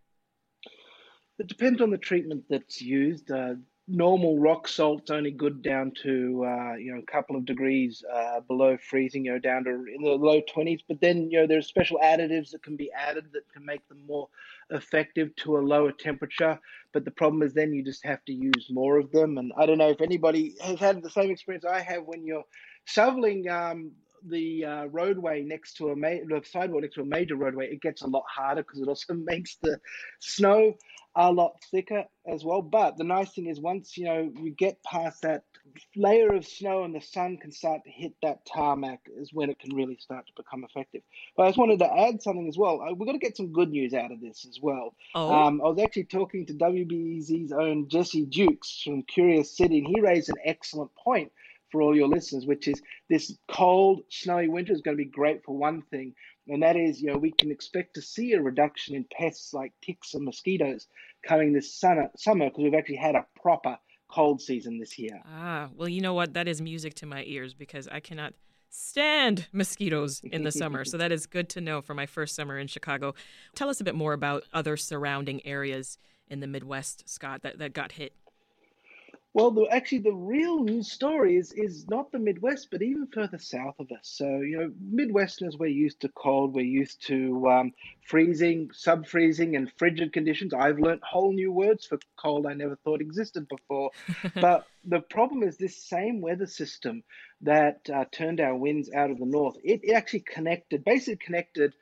It 1.40 1.48
depends 1.48 1.82
on 1.82 1.90
the 1.90 1.98
treatment 1.98 2.44
that's 2.48 2.80
used. 2.80 3.32
Uh, 3.32 3.56
normal 3.88 4.40
rock 4.40 4.68
salt's 4.68 5.12
only 5.12 5.32
good 5.32 5.62
down 5.62 5.92
to 6.04 6.46
uh, 6.46 6.76
you 6.76 6.94
know 6.94 7.00
a 7.00 7.12
couple 7.12 7.36
of 7.36 7.46
degrees 7.46 8.04
uh, 8.14 8.40
below 8.42 8.78
freezing, 8.78 9.26
you 9.26 9.34
know, 9.34 9.40
down 9.40 9.64
to 9.64 9.72
in 9.72 10.02
the 10.04 10.10
low 10.10 10.42
20s. 10.56 10.82
But 10.88 11.02
then 11.02 11.30
you 11.30 11.40
know 11.40 11.48
there's 11.48 11.68
special 11.68 12.00
additives 12.04 12.52
that 12.52 12.64
can 12.64 12.76
be 12.76 12.92
added 12.92 13.26
that 13.34 13.52
can 13.54 13.66
make 13.66 13.88
them 13.88 14.06
more 14.08 14.30
effective 14.70 15.36
to 15.38 15.58
a 15.58 15.60
lower 15.60 15.92
temperature. 15.92 16.60
But 16.94 17.06
the 17.06 17.12
problem 17.12 17.42
is 17.42 17.54
then 17.54 17.74
you 17.74 17.84
just 17.84 18.06
have 18.06 18.24
to 18.26 18.34
use 18.34 18.68
more 18.70 18.98
of 18.98 19.12
them. 19.12 19.38
And 19.38 19.52
I 19.58 19.66
don't 19.66 19.78
know 19.78 19.90
if 19.90 20.02
anybody 20.02 20.56
has 20.62 20.80
had 20.80 21.02
the 21.02 21.10
same 21.10 21.32
experience 21.32 21.66
I 21.66 21.82
have 21.82 22.04
when 22.06 22.26
you're 22.26 22.46
shoveling 22.86 23.50
um, 23.50 23.92
the 24.28 24.66
uh, 24.66 24.86
roadway 24.86 25.42
next 25.44 25.76
to 25.78 25.90
a 25.90 25.96
ma- 25.96 26.40
sidewalk 26.44 26.82
next 26.84 26.96
to 26.96 27.02
a 27.02 27.06
major 27.06 27.36
roadway, 27.36 27.72
it 27.72 27.82
gets 27.82 28.02
a 28.02 28.08
lot 28.08 28.24
harder 28.28 28.64
because 28.64 28.82
it 28.82 28.88
also 28.88 29.14
makes 29.26 29.58
the 29.62 29.80
snow 30.20 30.74
a 31.16 31.32
lot 31.32 31.54
thicker 31.72 32.06
as 32.26 32.44
well. 32.44 32.62
But 32.62 32.98
the 32.98 33.04
nice 33.04 33.32
thing 33.32 33.48
is, 33.48 33.60
once 33.60 33.98
you 33.98 34.06
know 34.06 34.32
you 34.42 34.52
get 34.52 34.82
past 34.84 35.22
that 35.24 35.44
layer 35.96 36.34
of 36.34 36.46
snow 36.46 36.84
and 36.84 36.96
the 36.96 37.02
sun 37.02 37.38
can 37.38 37.52
start 37.52 37.84
to 37.84 37.92
hit 37.92 38.14
that 38.22 38.46
tarmac, 38.46 39.02
is 39.18 39.34
when 39.34 39.50
it 39.50 39.60
can 39.60 39.76
really 39.76 39.98
start 40.00 40.26
to 40.28 40.34
become 40.36 40.64
effective. 40.64 41.02
But 41.36 41.44
I 41.44 41.50
just 41.50 41.60
wanted 41.60 41.80
to 41.80 41.94
add 41.94 42.22
something 42.22 42.48
as 42.48 42.58
well. 42.58 42.82
Uh, 42.82 42.94
we're 42.94 43.06
going 43.06 43.20
to 43.20 43.26
get 43.26 43.38
some 43.38 43.52
good 43.52 43.70
news 43.70 43.94
out 43.94 44.12
of 44.12 44.22
this 44.22 44.46
as 44.50 44.60
well. 44.62 44.96
Oh. 45.16 45.34
Um, 45.34 45.62
I 45.62 45.68
was 45.68 45.80
actually 45.80 46.06
talking 46.06 46.46
to 46.46 46.54
WBEZ's 46.54 47.52
own 47.52 47.88
Jesse 47.90 48.26
Dukes 48.26 48.82
from 48.84 49.04
Curious 49.04 49.56
City, 49.56 49.80
and 49.80 49.88
he 49.88 50.02
raised 50.02 50.30
an 50.30 50.36
excellent 50.46 50.92
point 50.96 51.32
for 51.72 51.82
all 51.82 51.96
your 51.96 52.08
listeners, 52.08 52.46
which 52.46 52.68
is 52.68 52.82
this 53.10 53.38
cold, 53.50 54.02
snowy 54.10 54.50
winter 54.50 54.74
is 54.74 54.82
going 54.82 54.98
to 54.98 55.04
be 55.04 55.10
great 55.10 55.44
for 55.44 55.58
one 55.58 55.82
thing, 55.84 56.14
and 56.48 56.64
that 56.64 56.76
is, 56.76 57.02
you 57.02 57.12
know, 57.12 57.18
we 57.18 57.32
can 57.32 57.52
expect 57.52 57.94
to 57.96 58.02
see 58.02 58.34
a 58.34 58.42
reduction 58.42 58.96
in 58.96 59.06
pests 59.12 59.54
like 59.54 59.74
ticks 59.82 60.14
and 60.14 60.26
mosquitoes 60.26 60.88
coming 61.28 61.54
this 61.54 61.74
summer 61.74 62.10
because 62.16 62.64
we've 62.64 62.74
actually 62.74 62.96
had 62.96 63.16
a 63.16 63.26
proper 63.40 63.78
cold 64.12 64.42
season 64.42 64.80
this 64.80 64.98
year. 64.98 65.22
Ah, 65.26 65.70
well, 65.76 65.88
you 65.88 66.02
know 66.02 66.14
what? 66.14 66.34
That 66.34 66.48
is 66.48 66.62
music 66.62 66.94
to 66.96 67.06
my 67.06 67.24
ears 67.26 67.54
because 67.54 67.88
I 67.88 68.00
cannot 68.00 68.34
stand 68.70 69.48
mosquitoes 69.54 70.22
in 70.24 70.44
the 70.44 70.52
summer. 70.52 70.84
so 70.84 70.98
that 70.98 71.12
is 71.12 71.26
good 71.26 71.50
to 71.50 71.62
know 71.62 71.82
for 71.82 71.94
my 71.94 72.06
first 72.06 72.36
summer 72.36 72.58
in 72.58 72.68
Chicago. 72.68 73.14
Tell 73.56 73.70
us 73.70 73.80
a 73.80 73.84
bit 73.84 73.96
more 73.96 74.14
about 74.14 74.44
other 74.54 74.78
surrounding 74.78 75.46
areas 75.46 75.98
in 76.28 76.40
the 76.40 76.48
Midwest, 76.48 77.08
Scott, 77.10 77.42
that, 77.44 77.60
that 77.60 77.74
got 77.74 77.94
hit 77.94 78.14
well, 79.34 79.52
the, 79.52 79.66
actually, 79.72 80.00
the 80.00 80.14
real 80.14 80.62
news 80.64 80.92
story 80.92 81.38
is 81.38 81.54
is 81.54 81.88
not 81.88 82.12
the 82.12 82.20
Midwest, 82.20 82.68
but 82.70 82.82
even 82.82 83.08
further 83.08 83.38
south 83.38 83.76
of 83.80 83.90
us. 83.92 84.02
So, 84.04 84.26
you 84.26 84.58
know, 84.58 84.72
Midwesterners, 84.94 85.58
we're 85.58 85.68
used 85.68 86.02
to 86.02 86.10
cold, 86.10 86.54
we're 86.54 86.66
used 86.66 87.06
to 87.08 87.50
um, 87.50 87.72
freezing, 88.06 88.72
sub 88.74 89.08
freezing, 89.08 89.56
and 89.56 89.72
frigid 89.78 90.12
conditions. 90.12 90.54
I've 90.54 90.80
learnt 90.80 91.02
whole 91.04 91.32
new 91.32 91.52
words 91.52 91.86
for 91.86 91.98
cold 92.18 92.46
I 92.46 92.54
never 92.54 92.76
thought 92.76 93.00
existed 93.00 93.48
before. 93.48 93.92
but 94.36 94.68
the 94.84 95.00
problem 95.00 95.44
is 95.44 95.56
this 95.56 95.78
same 95.78 96.20
weather 96.20 96.48
system 96.48 97.04
that 97.42 97.90
uh, 97.94 98.06
turned 98.12 98.42
our 98.42 98.56
winds 98.56 98.92
out 98.94 99.12
of 99.12 99.18
the 99.18 99.26
north, 99.26 99.56
it, 99.64 99.80
it 99.84 99.94
actually 99.94 100.26
connected, 100.28 100.84
basically 100.84 101.26
connected 101.26 101.74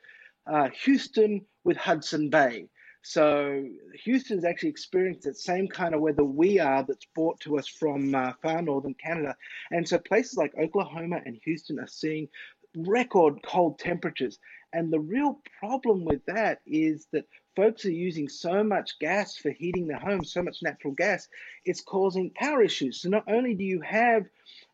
uh, 0.46 0.68
Houston 0.84 1.46
with 1.64 1.76
Hudson 1.76 2.30
Bay. 2.30 2.68
So 3.02 3.64
Houston's 4.04 4.44
actually 4.44 4.70
experienced 4.70 5.22
that 5.22 5.38
same 5.38 5.68
kind 5.68 5.94
of 5.94 6.00
weather 6.00 6.24
we 6.24 6.58
are 6.58 6.84
that's 6.86 7.06
brought 7.14 7.40
to 7.40 7.58
us 7.58 7.66
from 7.66 8.14
uh, 8.14 8.32
far 8.42 8.60
northern 8.62 8.94
Canada. 8.94 9.36
And 9.70 9.88
so 9.88 9.98
places 9.98 10.36
like 10.36 10.54
Oklahoma 10.58 11.20
and 11.24 11.38
Houston 11.44 11.78
are 11.80 11.88
seeing 11.88 12.28
record 12.76 13.42
cold 13.42 13.78
temperatures. 13.78 14.38
And 14.72 14.92
the 14.92 15.00
real 15.00 15.40
problem 15.58 16.04
with 16.04 16.24
that 16.26 16.60
is 16.66 17.06
that 17.12 17.26
folks 17.56 17.84
are 17.84 17.90
using 17.90 18.28
so 18.28 18.62
much 18.62 18.98
gas 19.00 19.36
for 19.36 19.50
heating 19.50 19.88
their 19.88 19.98
homes, 19.98 20.32
so 20.32 20.42
much 20.42 20.62
natural 20.62 20.94
gas, 20.94 21.28
it's 21.64 21.80
causing 21.80 22.30
power 22.30 22.62
issues. 22.62 23.00
So 23.00 23.08
not 23.08 23.24
only 23.26 23.54
do 23.54 23.64
you 23.64 23.80
have 23.80 24.26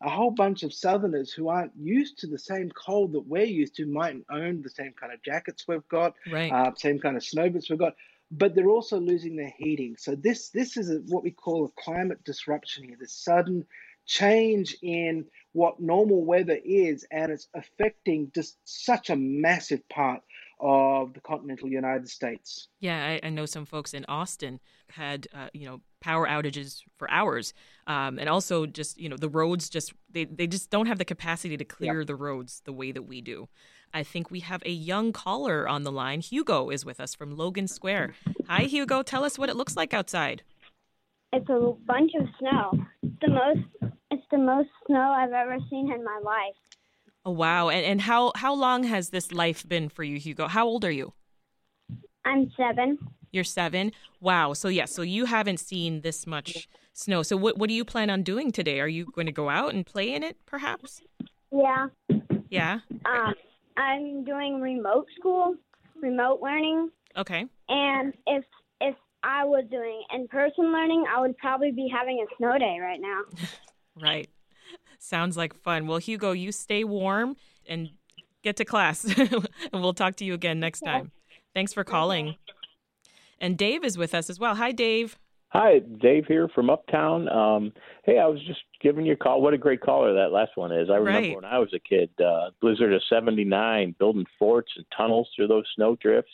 a 0.03 0.11
whole 0.11 0.31
bunch 0.31 0.63
of 0.63 0.75
southerners 0.75 1.33
who 1.33 1.49
aren't 1.49 1.73
used 1.77 2.19
to 2.19 2.27
the 2.27 2.39
same 2.39 2.71
cold 2.71 3.13
that 3.13 3.27
we're 3.27 3.45
used 3.45 3.77
to, 3.77 3.87
mightn't 3.87 4.27
own 4.31 4.61
the 4.63 4.71
same 4.71 4.93
kind 4.93 5.13
of 5.13 5.23
jackets 5.23 5.67
we've 5.67 5.89
got, 5.89 6.15
right. 6.31 6.53
uh, 6.53 6.73
same 6.77 6.99
kind 6.99 7.17
of 7.17 7.25
snow 7.25 7.49
boots 7.49 7.71
we've 7.71 7.79
got, 7.79 7.95
but 8.31 8.55
they're 8.55 8.69
also 8.69 8.99
losing 8.99 9.37
their 9.37 9.53
heating. 9.57 9.97
So 9.99 10.15
this 10.15 10.51
this 10.51 10.77
is 10.77 10.91
a, 10.91 10.97
what 11.07 11.23
we 11.23 11.31
call 11.31 11.65
a 11.65 11.81
climate 11.81 12.25
disruption 12.25 12.85
here. 12.85 12.97
This 12.99 13.13
sudden 13.13 13.65
change 14.07 14.77
in 14.83 15.25
what 15.53 15.81
normal 15.81 16.25
weather 16.25 16.59
is, 16.65 17.07
and 17.11 17.31
it's 17.33 17.49
affecting 17.55 18.31
just 18.35 18.59
such 18.65 19.11
a 19.11 19.17
massive 19.17 19.87
part 19.89 20.23
of 20.59 21.13
the 21.13 21.21
continental 21.21 21.69
United 21.69 22.09
States. 22.09 22.69
Yeah, 22.81 23.19
I, 23.23 23.27
I 23.27 23.31
know 23.31 23.45
some 23.47 23.67
folks 23.67 23.93
in 23.93 24.05
Austin 24.07 24.61
had 24.89 25.27
uh, 25.35 25.49
you 25.53 25.67
know 25.67 25.81
power 26.01 26.27
outages 26.27 26.83
for 26.99 27.11
hours, 27.11 27.53
um, 27.87 28.19
and 28.19 28.29
also 28.29 28.67
just 28.67 28.99
you 28.99 29.09
know 29.09 29.17
the 29.17 29.29
roads 29.29 29.69
just 29.69 29.93
they 30.11 30.25
they 30.25 30.47
just 30.47 30.71
don't 30.71 30.87
have 30.87 30.99
the 30.99 31.05
capacity 31.05 31.57
to 31.57 31.65
clear 31.65 32.05
the 32.05 32.15
roads 32.15 32.63
the 32.65 32.73
way 32.73 32.93
that 32.93 33.03
we 33.03 33.21
do. 33.21 33.49
I 33.93 34.03
think 34.03 34.31
we 34.31 34.41
have 34.41 34.63
a 34.65 34.71
young 34.71 35.13
caller 35.13 35.69
on 35.69 35.83
the 35.83 35.93
line. 35.93 36.21
Hugo 36.21 36.71
is 36.71 36.85
with 36.85 37.01
us 37.01 37.15
from 37.15 37.37
Logan 37.37 37.69
Square. 37.69 38.15
Hi, 38.49 38.63
Hugo. 38.63 39.03
Tell 39.03 39.25
us 39.25 39.39
what 39.39 39.49
it 39.49 39.57
looks 39.57 39.77
like 39.77 39.95
outside. 39.95 40.43
It's 41.33 41.49
a 41.49 41.73
bunch 41.87 42.13
of 42.19 42.27
snow. 42.39 42.87
It's 43.03 43.17
the 43.21 43.31
most. 43.31 43.95
It's 44.11 44.23
the 44.31 44.39
most 44.39 44.69
snow 44.87 45.15
I've 45.17 45.33
ever 45.33 45.59
seen 45.69 45.91
in 45.93 46.05
my 46.05 46.21
life. 46.23 46.55
Oh 47.25 47.33
wow! 47.33 47.69
And 47.69 47.85
and 47.85 48.01
how 48.01 48.33
how 48.37 48.55
long 48.55 48.85
has 48.85 49.11
this 49.11 49.33
life 49.33 49.69
been 49.69 49.89
for 49.89 50.05
you, 50.05 50.19
Hugo? 50.19 50.47
How 50.47 50.67
old 50.67 50.85
are 50.85 50.91
you? 50.91 51.13
I'm 52.25 52.53
seven. 52.57 52.99
You're 53.33 53.45
seven. 53.45 53.93
Wow. 54.21 54.53
So 54.53 54.69
yeah. 54.69 54.85
So 54.85 55.03
you 55.03 55.25
haven't 55.25 55.59
seen 55.59 56.03
this 56.03 56.27
much 56.27 56.69
snow. 56.93 57.23
So 57.23 57.37
what 57.37 57.59
what 57.59 57.69
do 57.69 57.75
you 57.75 57.85
plan 57.85 58.11
on 58.11 58.23
doing 58.23 58.53
today? 58.53 58.81
Are 58.81 58.89
you 58.89 59.07
going 59.07 59.27
to 59.27 59.33
go 59.33 59.49
out 59.49 59.75
and 59.75 59.85
play 59.85 60.15
in 60.15 60.23
it, 60.23 60.37
perhaps? 60.47 61.03
Yeah. 61.51 61.89
Yeah. 62.49 62.81
Um, 63.05 63.35
I'm 63.77 64.25
doing 64.25 64.61
remote 64.61 65.07
school, 65.19 65.55
remote 66.01 66.41
learning. 66.43 66.91
Okay. 67.17 67.47
And 67.69 68.15
if 68.27 68.45
if 68.81 68.95
I 69.23 69.45
was 69.45 69.65
doing 69.71 70.03
in 70.15 70.29
person 70.29 70.73
learning, 70.73 71.05
I 71.15 71.21
would 71.21 71.37
probably 71.39 71.73
be 71.73 71.89
having 71.93 72.25
a 72.25 72.37
snow 72.37 72.59
day 72.59 72.79
right 72.81 73.01
now. 73.01 73.21
right. 74.01 74.29
Sounds 74.99 75.37
like 75.37 75.55
fun. 75.55 75.87
Well, 75.87 75.99
Hugo, 75.99 76.33
you 76.33 76.53
stay 76.53 76.85
warm 76.85 77.37
and 77.69 77.91
get 78.43 78.57
to 78.57 78.65
class. 78.65 79.05
and 79.19 79.49
we'll 79.73 79.95
talk 79.95 80.17
to 80.17 80.25
you 80.25 80.35
again 80.35 80.61
next 80.61 80.81
time. 80.81 81.11
Thanks 81.55 81.73
for 81.73 81.85
calling. 81.85 82.37
And 83.41 83.59
Dave 83.59 83.85
is 83.85 83.99
with 83.99 84.15
us 84.15 84.31
as 84.31 84.39
well. 84.39 84.55
Hi, 84.55 84.73
Dave. 84.73 85.19
Hi, 85.51 85.79
Dave 86.01 86.27
here 86.27 86.49
from 86.55 86.71
Uptown. 86.71 87.29
Um, 87.29 87.73
hey, 88.05 88.19
I 88.19 88.27
was 88.27 88.43
just 88.47 88.61
giving 88.83 89.07
you 89.07 89.13
a 89.13 89.17
call. 89.17 89.41
What 89.41 89.55
a 89.55 89.59
great 89.59 89.81
caller 89.81 90.13
that 90.13 90.33
last 90.33 90.53
one 90.57 90.73
is. 90.73 90.91
I 90.91 90.97
remember 90.97 91.29
Right. 91.29 91.37
when 91.37 91.45
I 91.45 91.59
was 91.59 91.73
a 91.73 91.79
kid, 91.79 92.11
uh, 92.21 92.51
blizzard 92.61 92.93
of 92.93 93.03
79, 93.05 93.93
building 93.99 94.27
forts 94.39 94.73
and 94.77 94.85
tunnels 94.97 95.31
through 95.35 95.47
those 95.47 95.65
snow 95.75 95.95
drifts. 95.97 96.33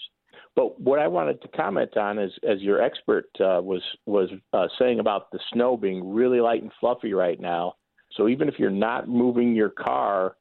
But 0.55 0.81
what 0.81 0.98
I 0.98 1.09
wanted 1.09 1.40
to 1.42 1.48
comment 1.48 1.96
on 1.96 2.18
is, 2.18 2.33
as 2.42 2.61
your 2.62 2.81
expert 2.83 3.29
uh, 3.40 3.61
was 3.62 3.83
was 4.07 4.31
uh, 4.53 4.68
saying 4.79 4.98
about 4.98 5.31
the 5.31 5.38
snow 5.53 5.77
being 5.77 6.12
really 6.12 6.40
light 6.40 6.62
and 6.62 6.72
fluffy 6.81 7.14
right 7.14 7.38
now. 7.40 7.77
So 8.12 8.29
even 8.29 8.48
if 8.48 8.59
you're 8.59 8.70
not 8.70 9.09
moving 9.09 9.55
your 9.55 9.70
car 9.70 10.37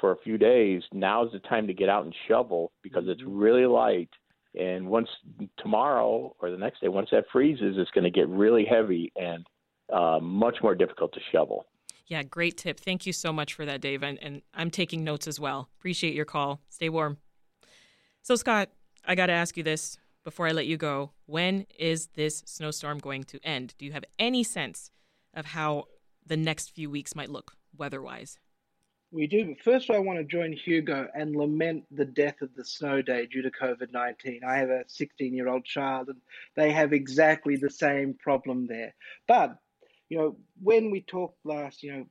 for 0.00 0.10
a 0.12 0.16
few 0.18 0.36
days, 0.38 0.82
now's 0.92 1.30
the 1.32 1.38
time 1.40 1.68
to 1.68 1.74
get 1.74 1.88
out 1.88 2.04
and 2.04 2.14
shovel 2.26 2.72
because 2.82 3.04
it's 3.06 3.22
really 3.24 3.66
light. 3.66 4.10
And 4.58 4.86
once 4.86 5.08
tomorrow 5.58 6.34
or 6.40 6.50
the 6.50 6.58
next 6.58 6.80
day, 6.80 6.88
once 6.88 7.08
that 7.12 7.24
freezes, 7.32 7.76
it's 7.78 7.90
going 7.92 8.04
to 8.04 8.10
get 8.10 8.28
really 8.28 8.64
heavy 8.64 9.12
and 9.16 9.46
uh, 9.92 10.18
much 10.20 10.56
more 10.62 10.74
difficult 10.74 11.12
to 11.14 11.20
shovel. 11.30 11.66
Yeah, 12.06 12.22
great 12.22 12.58
tip. 12.58 12.78
Thank 12.78 13.06
you 13.06 13.12
so 13.12 13.32
much 13.32 13.54
for 13.54 13.64
that, 13.64 13.80
Dave. 13.80 14.02
And, 14.02 14.18
and 14.22 14.42
I'm 14.52 14.70
taking 14.70 15.04
notes 15.04 15.26
as 15.26 15.40
well. 15.40 15.70
Appreciate 15.78 16.14
your 16.14 16.24
call. 16.24 16.60
Stay 16.68 16.88
warm. 16.88 17.16
So, 18.22 18.36
Scott, 18.36 18.68
I 19.04 19.14
got 19.14 19.26
to 19.26 19.32
ask 19.32 19.56
you 19.56 19.62
this 19.62 19.96
before 20.24 20.46
I 20.46 20.52
let 20.52 20.66
you 20.66 20.76
go. 20.76 21.12
When 21.26 21.66
is 21.78 22.08
this 22.14 22.42
snowstorm 22.46 22.98
going 22.98 23.24
to 23.24 23.40
end? 23.42 23.74
Do 23.78 23.86
you 23.86 23.92
have 23.92 24.04
any 24.18 24.44
sense 24.44 24.90
of 25.34 25.46
how 25.46 25.84
the 26.24 26.36
next 26.36 26.70
few 26.70 26.90
weeks 26.90 27.14
might 27.14 27.30
look 27.30 27.54
weather 27.76 28.02
wise? 28.02 28.38
We 29.12 29.26
do, 29.26 29.44
but 29.44 29.60
first 29.60 29.90
I 29.90 29.98
want 29.98 30.18
to 30.20 30.24
join 30.24 30.54
Hugo 30.54 31.06
and 31.14 31.36
lament 31.36 31.84
the 31.90 32.06
death 32.06 32.40
of 32.40 32.54
the 32.56 32.64
snow 32.64 33.02
day 33.02 33.26
due 33.26 33.42
to 33.42 33.50
COVID 33.50 33.92
19. 33.92 34.40
I 34.42 34.56
have 34.56 34.70
a 34.70 34.84
16 34.86 35.34
year 35.34 35.48
old 35.48 35.66
child 35.66 36.08
and 36.08 36.18
they 36.56 36.72
have 36.72 36.94
exactly 36.94 37.56
the 37.56 37.68
same 37.68 38.14
problem 38.14 38.66
there. 38.66 38.94
But, 39.28 39.58
you 40.08 40.16
know, 40.16 40.36
when 40.62 40.90
we 40.90 41.02
talked 41.02 41.44
last, 41.44 41.82
you 41.82 41.92
know, 41.92 42.06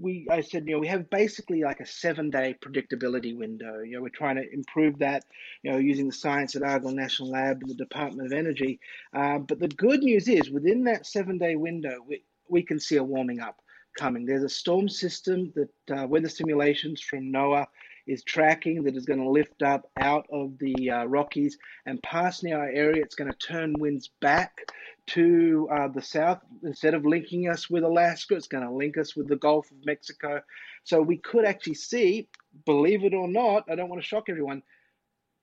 we 0.00 0.26
I 0.30 0.40
said, 0.40 0.66
you 0.66 0.74
know, 0.74 0.78
we 0.78 0.88
have 0.88 1.10
basically 1.10 1.62
like 1.62 1.80
a 1.80 1.86
seven 1.86 2.30
day 2.30 2.56
predictability 2.64 3.36
window. 3.36 3.80
You 3.80 3.96
know, 3.96 4.02
we're 4.02 4.08
trying 4.08 4.36
to 4.36 4.50
improve 4.50 5.00
that, 5.00 5.24
you 5.62 5.72
know, 5.72 5.78
using 5.78 6.06
the 6.06 6.14
science 6.14 6.56
at 6.56 6.62
Argonne 6.62 6.96
National 6.96 7.32
Lab 7.32 7.60
and 7.60 7.68
the 7.68 7.74
Department 7.74 8.32
of 8.32 8.32
Energy. 8.32 8.80
Uh, 9.14 9.38
but 9.38 9.60
the 9.60 9.68
good 9.68 10.02
news 10.02 10.26
is 10.26 10.50
within 10.50 10.84
that 10.84 11.04
seven 11.04 11.36
day 11.36 11.54
window, 11.54 11.98
we, 12.06 12.24
we 12.48 12.62
can 12.62 12.80
see 12.80 12.96
a 12.96 13.04
warming 13.04 13.40
up 13.40 13.60
coming. 13.94 14.26
There's 14.26 14.44
a 14.44 14.48
storm 14.48 14.88
system 14.88 15.52
that 15.54 15.98
uh, 15.98 16.06
weather 16.06 16.28
simulations 16.28 17.00
from 17.00 17.32
NOAA 17.32 17.66
is 18.06 18.22
tracking 18.22 18.82
that 18.84 18.96
is 18.96 19.06
going 19.06 19.20
to 19.20 19.28
lift 19.28 19.62
up 19.62 19.90
out 19.96 20.26
of 20.30 20.58
the 20.58 20.90
uh, 20.90 21.04
Rockies 21.04 21.58
and 21.86 22.02
past 22.02 22.42
near 22.42 22.58
our 22.58 22.68
area. 22.68 23.02
It's 23.02 23.14
going 23.14 23.30
to 23.32 23.38
turn 23.38 23.78
winds 23.78 24.10
back 24.20 24.68
to 25.08 25.68
uh, 25.72 25.88
the 25.88 26.02
south. 26.02 26.40
Instead 26.62 26.94
of 26.94 27.04
linking 27.06 27.48
us 27.48 27.70
with 27.70 27.84
Alaska, 27.84 28.36
it's 28.36 28.48
going 28.48 28.64
to 28.64 28.72
link 28.72 28.98
us 28.98 29.16
with 29.16 29.28
the 29.28 29.36
Gulf 29.36 29.70
of 29.70 29.84
Mexico. 29.84 30.42
So 30.84 31.00
we 31.00 31.16
could 31.18 31.44
actually 31.44 31.74
see, 31.74 32.28
believe 32.66 33.04
it 33.04 33.14
or 33.14 33.28
not, 33.28 33.64
I 33.70 33.74
don't 33.74 33.88
want 33.88 34.02
to 34.02 34.06
shock 34.06 34.24
everyone, 34.28 34.62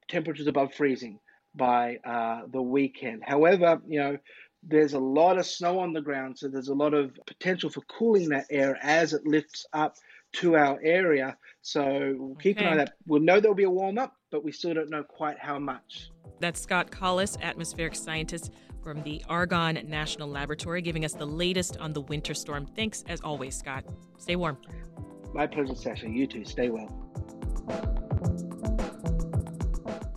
temperatures 0.08 0.48
above 0.48 0.74
freezing 0.74 1.20
by 1.56 1.98
uh, 1.98 2.44
the 2.48 2.62
weekend. 2.62 3.24
However, 3.26 3.82
you 3.88 4.00
know, 4.00 4.18
there's 4.64 4.94
a 4.94 5.00
lot 5.00 5.38
of 5.38 5.46
snow 5.46 5.80
on 5.80 5.94
the 5.94 6.02
ground, 6.02 6.38
so 6.38 6.48
there's 6.48 6.68
a 6.68 6.74
lot 6.74 6.94
of 6.94 7.18
potential 7.26 7.70
for 7.70 7.82
cooling 7.82 8.30
that 8.30 8.46
air 8.50 8.78
as 8.82 9.14
it 9.14 9.26
lifts 9.26 9.66
up 9.74 9.96
to 10.34 10.56
our 10.56 10.80
area. 10.84 11.38
So 11.62 12.16
we'll 12.18 12.36
keep 12.36 12.58
an 12.60 12.66
eye 12.66 12.72
on 12.72 12.78
that. 12.78 12.94
We'll 13.06 13.22
know 13.22 13.40
there'll 13.40 13.56
be 13.56 13.64
a 13.64 13.70
warm 13.70 13.98
up, 13.98 14.16
but 14.32 14.44
we 14.44 14.52
still 14.52 14.74
don't 14.74 14.90
know 14.90 15.04
quite 15.04 15.38
how 15.40 15.60
much. 15.60 16.12
That's 16.40 16.62
Scott 16.62 16.92
Collis, 16.92 17.38
atmospheric 17.42 17.96
scientist 17.96 18.52
from 18.84 19.04
the 19.04 19.24
Argonne 19.28 19.80
National 19.88 20.28
Laboratory, 20.28 20.82
giving 20.82 21.06
us 21.06 21.14
the 21.14 21.26
latest 21.26 21.78
on 21.78 21.94
the 21.94 22.02
winter 22.02 22.34
storm. 22.34 22.66
Thanks 22.76 23.04
as 23.08 23.22
always, 23.22 23.56
Scott. 23.56 23.86
Stay 24.18 24.36
warm. 24.36 24.58
My 25.34 25.48
pleasure, 25.48 25.76
Sasha. 25.76 26.10
You 26.10 26.28
too. 26.28 26.46
Stay 26.46 26.70
well. 26.70 28.10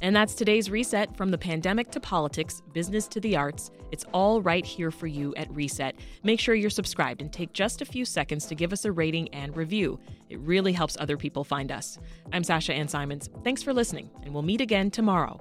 And 0.04 0.14
that's 0.14 0.34
today's 0.34 0.68
reset 0.68 1.16
from 1.16 1.30
the 1.30 1.38
pandemic 1.38 1.90
to 1.92 1.98
politics, 1.98 2.60
business 2.74 3.08
to 3.08 3.20
the 3.20 3.36
arts. 3.36 3.70
It's 3.90 4.04
all 4.12 4.42
right 4.42 4.62
here 4.62 4.90
for 4.90 5.06
you 5.06 5.34
at 5.36 5.50
Reset. 5.50 5.96
Make 6.22 6.40
sure 6.40 6.54
you're 6.54 6.68
subscribed 6.68 7.22
and 7.22 7.32
take 7.32 7.54
just 7.54 7.80
a 7.80 7.86
few 7.86 8.04
seconds 8.04 8.44
to 8.48 8.54
give 8.54 8.70
us 8.74 8.84
a 8.84 8.92
rating 8.92 9.30
and 9.32 9.56
review. 9.56 9.98
It 10.28 10.40
really 10.40 10.74
helps 10.74 10.98
other 11.00 11.16
people 11.16 11.42
find 11.42 11.72
us. 11.72 11.98
I'm 12.34 12.44
Sasha 12.44 12.74
Ann 12.74 12.86
Simons. 12.86 13.30
Thanks 13.44 13.62
for 13.62 13.72
listening, 13.72 14.10
and 14.22 14.34
we'll 14.34 14.42
meet 14.42 14.60
again 14.60 14.90
tomorrow. 14.90 15.40